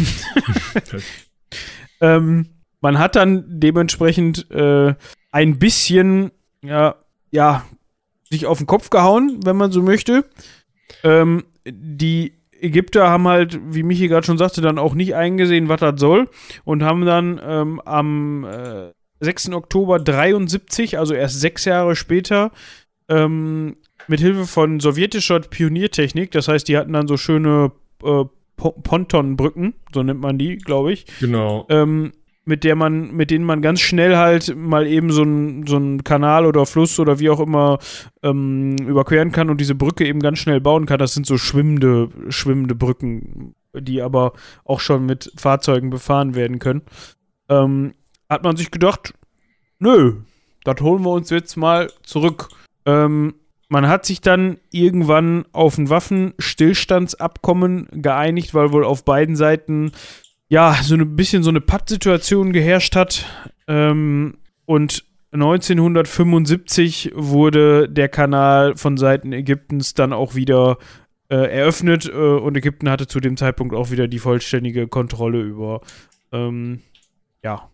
[2.00, 2.46] ähm,
[2.80, 4.94] man hat dann dementsprechend äh,
[5.32, 6.30] ein bisschen,
[6.62, 6.94] ja,
[7.30, 7.66] ja,
[8.30, 10.24] sich auf den Kopf gehauen, wenn man so möchte.
[11.02, 15.80] Ähm, die Ägypter haben halt, wie Michi gerade schon sagte, dann auch nicht eingesehen, was
[15.80, 16.28] das soll
[16.64, 19.50] und haben dann ähm, am äh, 6.
[19.50, 22.52] Oktober 73, also erst sechs Jahre später,
[23.08, 28.24] ähm, mit Hilfe von sowjetischer Pioniertechnik, das heißt, die hatten dann so schöne äh,
[28.56, 31.06] Pontonbrücken, so nennt man die, glaube ich.
[31.20, 31.66] Genau.
[31.68, 32.12] Ähm,
[32.48, 36.46] mit der man, mit denen man ganz schnell halt mal eben so einen so Kanal
[36.46, 37.78] oder Fluss oder wie auch immer
[38.22, 40.98] ähm, überqueren kann und diese Brücke eben ganz schnell bauen kann.
[40.98, 44.32] Das sind so schwimmende, schwimmende Brücken, die aber
[44.64, 46.82] auch schon mit Fahrzeugen befahren werden können.
[47.50, 47.92] Ähm,
[48.30, 49.12] hat man sich gedacht,
[49.78, 50.22] nö,
[50.64, 52.48] das holen wir uns jetzt mal zurück.
[52.86, 53.34] Ähm,
[53.68, 59.92] man hat sich dann irgendwann auf ein Waffenstillstandsabkommen geeinigt, weil wohl auf beiden Seiten
[60.48, 63.26] ja, so ein bisschen so eine Pattsituation geherrscht hat.
[63.66, 70.78] Ähm, und 1975 wurde der Kanal von Seiten Ägyptens dann auch wieder
[71.28, 75.82] äh, eröffnet äh, und Ägypten hatte zu dem Zeitpunkt auch wieder die vollständige Kontrolle über
[76.32, 76.80] ähm,
[77.44, 77.70] ja,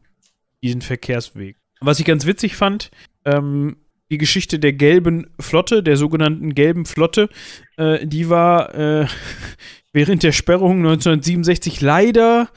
[0.62, 1.56] diesen Verkehrsweg.
[1.80, 2.90] Was ich ganz witzig fand,
[3.24, 3.76] ähm,
[4.10, 7.28] die Geschichte der gelben Flotte, der sogenannten gelben Flotte,
[7.76, 9.06] äh, die war äh,
[9.94, 12.48] während der Sperrung 1967 leider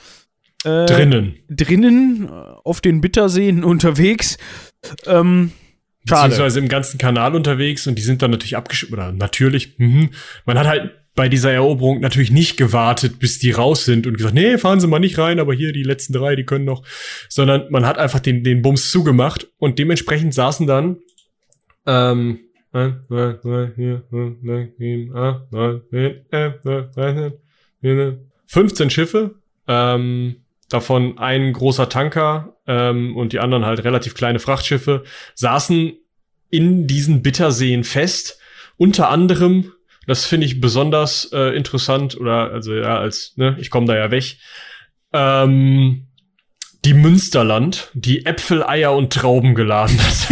[0.66, 1.36] äh, drinnen.
[1.50, 2.32] Drinnen äh,
[2.64, 4.38] auf den Bitterseen unterwegs.
[5.06, 5.52] Ähm,
[6.06, 6.30] schade.
[6.30, 8.94] Beziehungsweise im ganzen Kanal unterwegs und die sind dann natürlich abgeschüttet.
[8.94, 10.10] Oder natürlich, mh.
[10.46, 14.36] man hat halt bei dieser Eroberung natürlich nicht gewartet, bis die raus sind und gesagt,
[14.36, 16.84] nee, fahren Sie mal nicht rein, aber hier die letzten drei, die können noch.
[17.30, 20.98] Sondern man hat einfach den, den Bums zugemacht und dementsprechend saßen dann
[21.88, 22.40] ähm,
[28.48, 29.36] 15 Schiffe,
[29.68, 30.38] ähm,
[30.70, 35.04] davon ein großer Tanker ähm, und die anderen halt relativ kleine Frachtschiffe,
[35.36, 35.94] saßen
[36.50, 38.40] in diesen Bitterseen fest.
[38.78, 39.74] Unter anderem,
[40.06, 44.12] das finde ich besonders äh, interessant, oder also ja, als, ne, ich komme da ja
[44.12, 44.38] weg,
[45.14, 46.08] ähm,
[46.86, 50.28] die Münsterland, die Äpfel, Eier und Trauben geladen hat.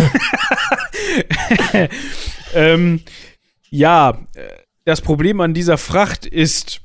[2.55, 3.01] ähm,
[3.69, 4.17] ja,
[4.85, 6.81] das Problem an dieser Fracht ist,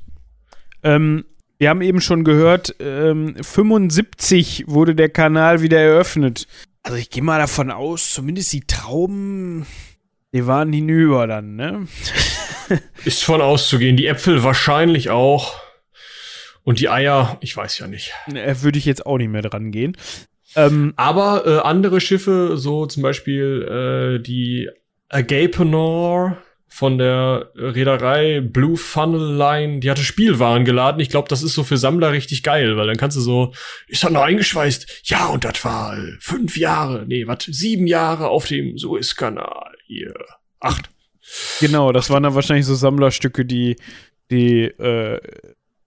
[0.83, 1.25] ähm,
[1.59, 6.47] wir haben eben schon gehört, ähm, 75 wurde der Kanal wieder eröffnet.
[6.81, 9.67] Also ich gehe mal davon aus, zumindest die Trauben,
[10.33, 11.87] die waren hinüber dann, ne?
[13.05, 13.97] ist von auszugehen.
[13.97, 15.59] Die Äpfel wahrscheinlich auch.
[16.63, 18.13] Und die Eier, ich weiß ja nicht.
[18.27, 19.97] Ne, würde ich jetzt auch nicht mehr dran gehen.
[20.55, 24.69] Ähm, Aber äh, andere Schiffe, so zum Beispiel äh, die
[25.11, 26.37] Agapenor
[26.67, 31.01] von der Reederei Blue Funnel Line, die hatte Spielwaren geladen.
[31.01, 33.53] Ich glaube, das ist so für Sammler richtig geil, weil dann kannst du so,
[33.87, 35.01] ist dann noch eingeschweißt?
[35.03, 39.73] Ja, und das war fünf Jahre, nee, was, sieben Jahre auf dem Suezkanal.
[39.85, 40.13] Hier,
[40.61, 40.89] acht.
[41.59, 43.75] Genau, das waren dann wahrscheinlich so Sammlerstücke, die,
[44.31, 45.19] die, äh,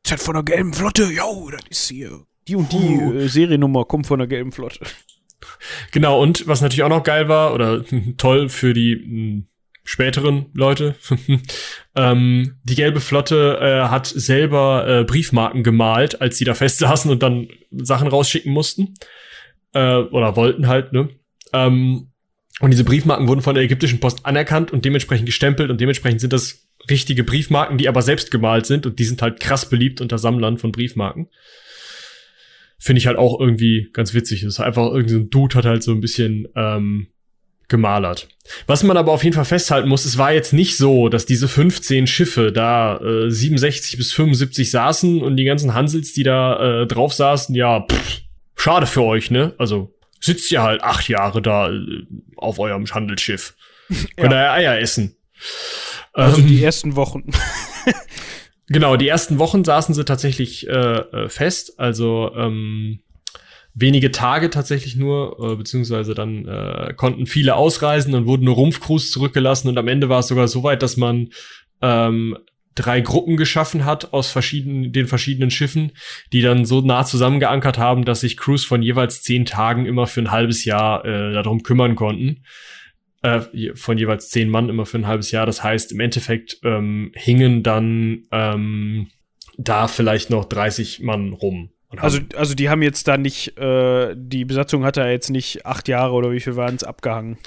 [0.03, 3.14] Z von der gelben Flotte, yo, das ist hier die und die uh.
[3.14, 4.81] äh, Seriennummer kommt von der gelben Flotte.
[5.90, 7.84] Genau, und was natürlich auch noch geil war, oder
[8.16, 9.47] toll für die hm,
[9.84, 10.95] späteren Leute,
[11.95, 17.11] ähm, die gelbe Flotte äh, hat selber äh, Briefmarken gemalt, als sie da fest saßen
[17.11, 18.95] und dann Sachen rausschicken mussten.
[19.72, 21.09] Äh, oder wollten halt, ne?
[21.53, 22.11] Ähm,
[22.61, 26.32] und diese Briefmarken wurden von der ägyptischen Post anerkannt und dementsprechend gestempelt und dementsprechend sind
[26.32, 30.18] das richtige Briefmarken, die aber selbst gemalt sind und die sind halt krass beliebt unter
[30.18, 31.28] Sammlern von Briefmarken
[32.85, 34.43] finde ich halt auch irgendwie ganz witzig.
[34.43, 37.07] Das ist einfach irgendwie so ein Dude hat halt so ein bisschen ähm,
[37.68, 38.28] gemalert.
[38.66, 41.49] Was man aber auf jeden Fall festhalten muss, es war jetzt nicht so, dass diese
[41.49, 46.87] 15 Schiffe da äh, 67 bis 75 saßen und die ganzen Hansels, die da äh,
[46.87, 48.20] drauf saßen, ja, pff,
[48.55, 49.55] schade für euch, ne?
[49.57, 52.03] Also sitzt ihr halt acht Jahre da äh,
[52.37, 53.55] auf eurem Handelsschiff.
[54.16, 55.16] Könnt ihr ja Eier essen.
[56.12, 57.30] Also ähm, die ersten Wochen.
[58.69, 63.01] Genau, die ersten Wochen saßen sie tatsächlich äh, äh, fest, also ähm,
[63.75, 69.11] wenige Tage tatsächlich nur, äh, beziehungsweise dann äh, konnten viele ausreisen und wurden nur Rumpfcrews
[69.11, 71.29] zurückgelassen und am Ende war es sogar so weit, dass man
[71.83, 72.39] ähm,
[72.75, 75.93] drei Gruppen geschaffen hat aus verschiedenen, den verschiedenen Schiffen,
[76.33, 80.23] die dann so nah zusammengeankert haben, dass sich Crews von jeweils zehn Tagen immer für
[80.23, 82.45] ein halbes Jahr äh, darum kümmern konnten
[83.25, 85.47] äh, von jeweils zehn Mann immer für ein halbes Jahr.
[85.47, 89.09] Das heißt, im Endeffekt ähm, hingen dann ähm,
[89.57, 91.70] da vielleicht noch 30 Mann rum.
[91.97, 95.89] Also, also die haben jetzt da nicht, äh, die Besatzung hat da jetzt nicht acht
[95.89, 97.39] Jahre oder wie viel waren es abgehangen?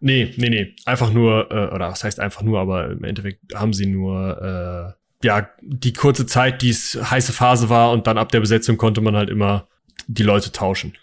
[0.00, 0.74] Nee, nee, nee.
[0.84, 5.50] Einfach nur, äh, oder was heißt einfach nur, aber im Endeffekt haben sie nur ja,
[5.60, 9.16] die kurze Zeit, die es heiße Phase war und dann ab der Besetzung konnte man
[9.16, 9.68] halt immer
[10.06, 10.96] die Leute tauschen.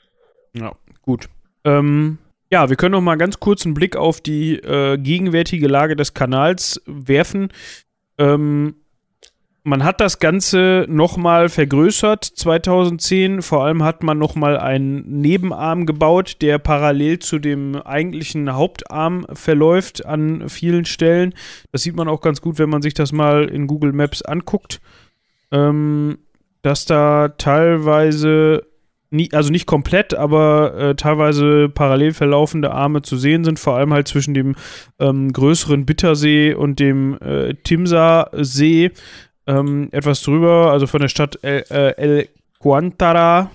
[0.53, 1.29] Ja, gut.
[1.63, 2.17] Ähm,
[2.51, 6.13] ja, wir können noch mal ganz kurz einen Blick auf die äh, gegenwärtige Lage des
[6.13, 7.49] Kanals werfen.
[8.17, 8.75] Ähm,
[9.67, 13.41] man hat das Ganze nochmal vergrößert 2010.
[13.41, 20.05] Vor allem hat man nochmal einen Nebenarm gebaut, der parallel zu dem eigentlichen Hauptarm verläuft
[20.05, 21.33] an vielen Stellen.
[21.73, 24.79] Das sieht man auch ganz gut, wenn man sich das mal in Google Maps anguckt.
[25.51, 26.19] Ähm,
[26.61, 28.66] dass da teilweise,
[29.09, 33.93] nie, also nicht komplett, aber äh, teilweise parallel verlaufende Arme zu sehen sind, vor allem
[33.93, 34.55] halt zwischen dem
[34.99, 38.91] ähm, größeren Bittersee und dem äh, Timsa-See
[39.47, 42.29] ähm, etwas drüber, also von der Stadt El, äh, El
[42.59, 43.51] Guantara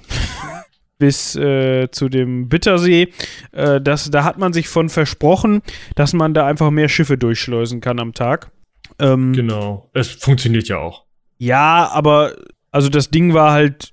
[0.99, 3.09] bis äh, zu dem Bittersee.
[3.53, 5.63] Äh, das, da hat man sich von versprochen,
[5.95, 8.51] dass man da einfach mehr Schiffe durchschleusen kann am Tag.
[8.99, 11.05] Ähm, genau, es funktioniert ja auch.
[11.39, 12.37] Ja, aber
[12.71, 13.93] also das Ding war halt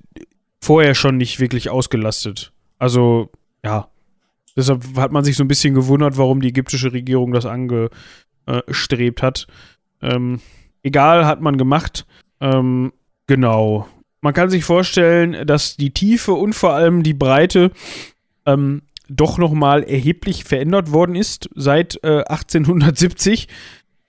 [0.69, 2.53] vorher schon nicht wirklich ausgelastet.
[2.77, 3.31] Also,
[3.65, 3.87] ja.
[4.55, 9.47] Deshalb hat man sich so ein bisschen gewundert, warum die ägyptische Regierung das angestrebt hat.
[9.99, 10.41] Ähm,
[10.83, 12.05] egal, hat man gemacht.
[12.39, 12.93] Ähm,
[13.25, 13.87] genau.
[14.21, 17.71] Man kann sich vorstellen, dass die Tiefe und vor allem die Breite
[18.45, 23.47] ähm, doch nochmal erheblich verändert worden ist seit äh, 1870.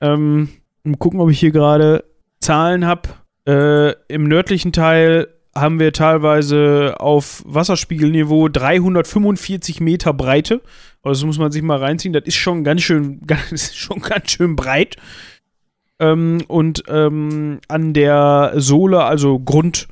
[0.02, 0.50] Ähm,
[0.84, 2.04] mal gucken, ob ich hier gerade
[2.38, 3.08] Zahlen habe.
[3.46, 10.60] Äh, Im nördlichen Teil haben wir teilweise auf Wasserspiegelniveau 345 Meter Breite.
[11.02, 12.12] Also das muss man sich mal reinziehen.
[12.12, 14.96] Das ist schon ganz schön, ganz, schon ganz schön breit
[16.00, 19.86] ähm, und ähm, an der Sohle, also Grund,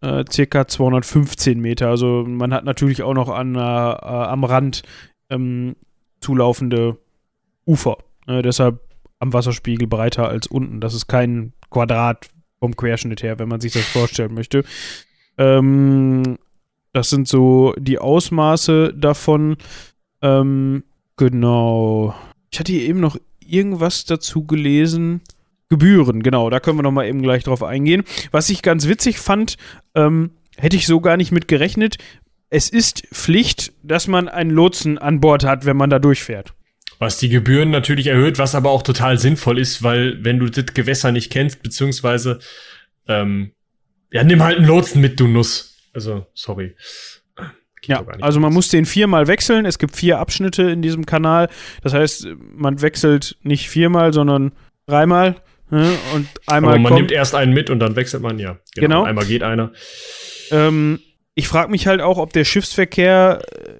[0.00, 1.88] äh, circa 215 Meter.
[1.88, 4.82] Also man hat natürlich auch noch an, äh, am Rand
[5.28, 5.76] ähm,
[6.20, 6.96] zulaufende
[7.66, 7.98] Ufer.
[8.26, 8.80] Äh, deshalb
[9.18, 10.80] am Wasserspiegel breiter als unten.
[10.80, 12.30] Das ist kein Quadrat
[12.60, 14.62] vom Querschnitt her, wenn man sich das vorstellen möchte.
[15.38, 16.38] Ähm,
[16.92, 19.56] das sind so die Ausmaße davon.
[20.22, 20.84] Ähm,
[21.16, 22.14] genau.
[22.52, 25.22] Ich hatte hier eben noch irgendwas dazu gelesen.
[25.68, 28.02] Gebühren, genau, da können wir nochmal eben gleich drauf eingehen.
[28.32, 29.56] Was ich ganz witzig fand,
[29.94, 31.96] ähm, hätte ich so gar nicht mit gerechnet.
[32.48, 36.54] Es ist Pflicht, dass man einen Lotsen an Bord hat, wenn man da durchfährt.
[37.00, 40.66] Was die Gebühren natürlich erhöht, was aber auch total sinnvoll ist, weil wenn du das
[40.66, 42.38] Gewässer nicht kennst, beziehungsweise
[43.08, 43.52] ähm,
[44.12, 45.78] ja, nimm halt einen Lotsen mit, du Nuss.
[45.94, 46.76] Also, sorry.
[47.84, 49.64] ja, also man muss den viermal wechseln.
[49.66, 51.48] Es gibt vier Abschnitte in diesem Kanal.
[51.82, 54.52] Das heißt, man wechselt nicht viermal, sondern
[54.86, 55.36] dreimal.
[55.70, 55.92] Ne?
[56.14, 56.74] Und einmal.
[56.74, 58.58] Aber man kommt, nimmt erst einen mit und dann wechselt man, ja.
[58.74, 58.86] Genau.
[58.98, 59.04] genau.
[59.04, 59.72] Einmal geht einer.
[60.50, 61.00] Ähm,
[61.34, 63.79] ich frage mich halt auch, ob der Schiffsverkehr, äh,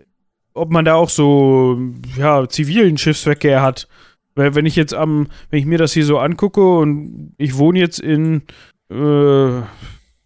[0.55, 1.79] ob man da auch so,
[2.17, 3.89] ja, zivilen Schiffsverkehr hat.
[4.35, 7.79] Weil wenn ich jetzt am, wenn ich mir das hier so angucke und ich wohne
[7.79, 8.43] jetzt in
[8.91, 9.63] äh,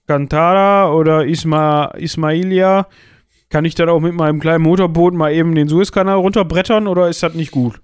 [0.07, 2.87] Kantara oder Isma, Ismailia,
[3.49, 7.23] kann ich dann auch mit meinem kleinen Motorboot mal eben den Suezkanal runterbrettern oder ist
[7.23, 7.81] das nicht gut?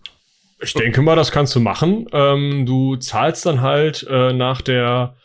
[0.62, 2.06] Ich denke mal, das kannst du machen.
[2.12, 5.16] Ähm, du zahlst dann halt äh, nach der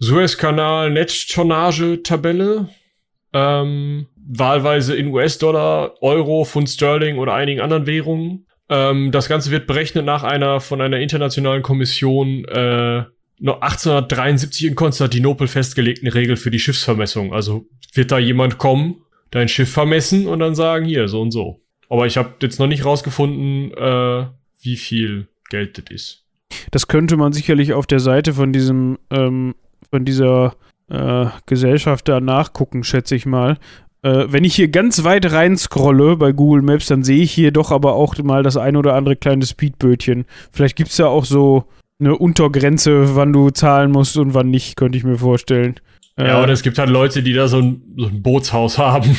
[0.00, 2.68] Suezkanal Netztonnage-Tabelle
[3.32, 4.06] ähm,
[4.38, 8.46] wahlweise in US-Dollar, Euro, Pfund Sterling oder einigen anderen Währungen.
[8.68, 13.04] Ähm, das Ganze wird berechnet nach einer von einer internationalen Kommission äh,
[13.40, 17.32] noch 1873 in Konstantinopel festgelegten Regel für die Schiffsvermessung.
[17.32, 21.60] Also wird da jemand kommen, dein Schiff vermessen und dann sagen, hier, so und so.
[21.88, 24.26] Aber ich habe jetzt noch nicht rausgefunden, äh,
[24.60, 26.24] wie viel Geld das ist.
[26.70, 29.54] Das könnte man sicherlich auf der Seite von diesem, ähm,
[29.90, 30.54] von dieser
[30.88, 33.58] äh, Gesellschaft da nachgucken, schätze ich mal.
[34.02, 37.50] Äh, wenn ich hier ganz weit rein scrolle bei Google Maps, dann sehe ich hier
[37.50, 40.24] doch aber auch mal das ein oder andere kleine Speedbötchen.
[40.52, 41.64] Vielleicht gibt es da auch so
[41.98, 45.76] eine Untergrenze, wann du zahlen musst und wann nicht, könnte ich mir vorstellen.
[46.18, 49.16] Ja, äh, oder es gibt halt Leute, die da so ein, so ein Bootshaus haben.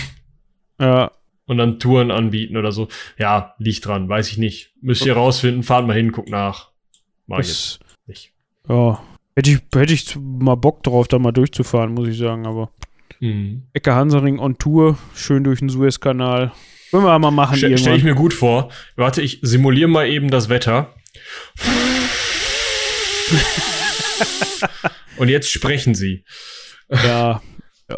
[0.79, 1.11] Ja,
[1.51, 2.87] und dann Touren anbieten oder so.
[3.17, 4.71] Ja, liegt dran, weiß ich nicht.
[4.81, 6.71] Müsst ihr rausfinden, fahrt mal hin, guckt nach.
[7.27, 8.31] Mach ich jetzt nicht.
[8.69, 9.03] Ja,
[9.35, 12.71] hätte ich, hätte ich mal Bock drauf, da mal durchzufahren, muss ich sagen, aber.
[13.21, 13.67] Mhm.
[13.73, 16.51] Ecke Hansaring on Tour, schön durch den Suezkanal.
[16.89, 17.55] Können wir mal machen.
[17.55, 18.69] Stell, stell ich mir gut vor.
[18.97, 20.93] Warte, ich simuliere mal eben das Wetter.
[25.17, 26.25] Und jetzt sprechen sie.
[26.89, 27.41] Ja,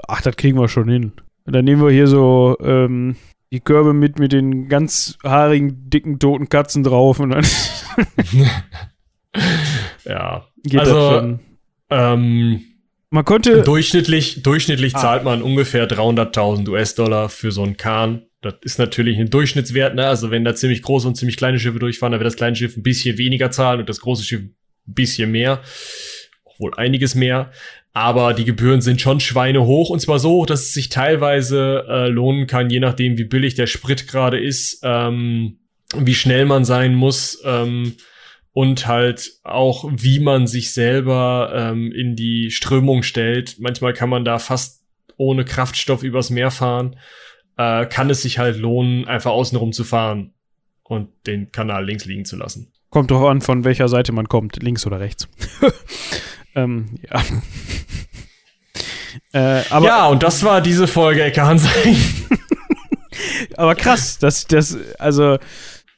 [0.07, 1.13] ach, das kriegen wir schon hin.
[1.45, 3.15] Dann nehmen wir hier so ähm,
[3.51, 7.45] die Körbe mit mit den ganz haarigen, dicken, toten Katzen drauf und dann.
[10.05, 10.45] ja.
[10.63, 11.39] Geht also,
[11.89, 12.61] ähm,
[13.13, 13.61] man konnte.
[13.61, 14.99] Durchschnittlich, durchschnittlich ah.
[14.99, 18.23] zahlt man ungefähr 300.000 US-Dollar für so einen Kahn.
[18.41, 20.07] Das ist natürlich ein Durchschnittswert, ne?
[20.07, 22.75] Also, wenn da ziemlich große und ziemlich kleine Schiffe durchfahren, dann wird das kleine Schiff
[22.75, 24.53] ein bisschen weniger zahlen und das große Schiff ein
[24.85, 25.61] bisschen mehr.
[26.59, 27.51] wohl einiges mehr.
[27.93, 32.07] Aber die Gebühren sind schon schweinehoch und zwar so hoch, dass es sich teilweise äh,
[32.07, 35.59] lohnen kann, je nachdem, wie billig der Sprit gerade ist, ähm,
[35.95, 37.93] wie schnell man sein muss ähm,
[38.53, 43.59] und halt auch, wie man sich selber ähm, in die Strömung stellt.
[43.59, 44.83] Manchmal kann man da fast
[45.17, 46.95] ohne Kraftstoff übers Meer fahren.
[47.57, 50.33] Äh, kann es sich halt lohnen, einfach außenrum zu fahren
[50.83, 52.71] und den Kanal links liegen zu lassen.
[52.89, 55.27] Kommt doch an, von welcher Seite man kommt, links oder rechts.
[56.55, 57.23] ähm, ja.
[59.61, 61.95] äh, aber, ja, und das war diese Folge, Ecke Hansein.
[63.57, 65.39] aber krass, dass, dass, also,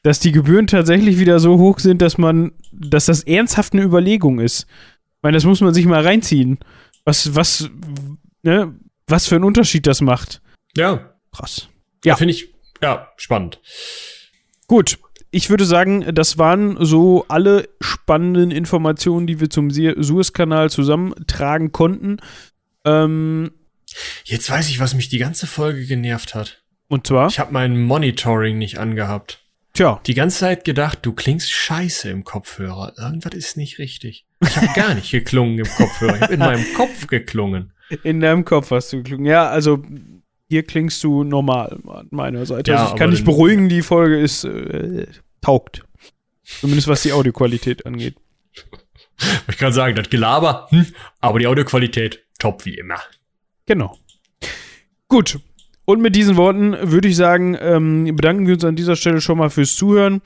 [0.02, 4.38] dass die Gebühren tatsächlich wieder so hoch sind, dass man, dass das ernsthaft eine Überlegung
[4.38, 4.66] ist.
[5.16, 6.58] Ich meine, das muss man sich mal reinziehen.
[7.04, 7.70] Was, was,
[8.42, 8.74] ne,
[9.06, 10.40] was für einen Unterschied das macht.
[10.76, 11.12] Ja.
[11.32, 11.68] Krass.
[12.04, 13.60] Ja, ja finde ich, ja, spannend.
[14.66, 14.98] Gut,
[15.30, 22.18] ich würde sagen, das waren so alle spannenden Informationen, die wir zum Suezkanal zusammentragen konnten.
[22.84, 23.50] Ähm,
[24.24, 26.62] Jetzt weiß ich, was mich die ganze Folge genervt hat.
[26.88, 27.28] Und zwar?
[27.28, 29.44] Ich habe mein Monitoring nicht angehabt.
[29.76, 30.00] Tja.
[30.06, 32.94] Die ganze Zeit gedacht, du klingst scheiße im Kopfhörer.
[32.96, 34.26] Irgendwas ist nicht richtig.
[34.40, 36.16] Ich habe gar nicht geklungen im Kopfhörer.
[36.16, 37.72] Ich habe in meinem Kopf geklungen.
[38.02, 39.26] In deinem Kopf hast du geklungen.
[39.26, 39.84] Ja, also
[40.48, 42.70] hier klingst du normal an meiner Seite.
[42.70, 45.06] Ja, also ich kann dich beruhigen, die Folge ist äh,
[45.42, 45.84] taugt.
[46.42, 48.16] Zumindest was die Audioqualität angeht.
[49.48, 50.86] Ich kann sagen, das Gelaber, hm,
[51.20, 53.00] aber die Audioqualität top wie immer.
[53.66, 53.98] Genau.
[55.08, 55.38] Gut.
[55.86, 59.38] Und mit diesen Worten würde ich sagen, ähm, bedanken wir uns an dieser Stelle schon
[59.38, 60.20] mal fürs Zuhören.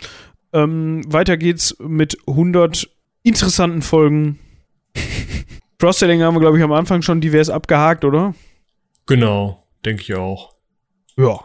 [0.52, 2.88] Ähm, weiter geht's mit 100
[3.22, 4.38] interessanten Folgen.
[5.78, 8.34] Cross-Selling haben wir, glaube ich, am Anfang schon divers abgehakt, oder?
[9.06, 9.62] Genau.
[9.84, 10.54] Denke ich auch.
[11.16, 11.40] Ja.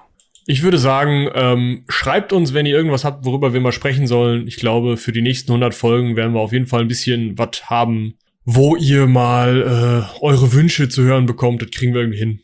[0.47, 4.47] Ich würde sagen, ähm, schreibt uns, wenn ihr irgendwas habt, worüber wir mal sprechen sollen.
[4.47, 7.70] Ich glaube, für die nächsten 100 Folgen werden wir auf jeden Fall ein bisschen was
[7.70, 11.61] haben, wo ihr mal äh, eure Wünsche zu hören bekommt.
[11.61, 12.39] Das kriegen wir irgendwie hin.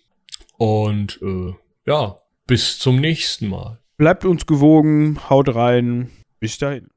[0.58, 1.54] Und äh,
[1.86, 2.18] ja,
[2.48, 3.80] bis zum nächsten Mal.
[3.98, 6.10] Bleibt uns gewogen, haut rein.
[6.40, 6.91] Bis dahin.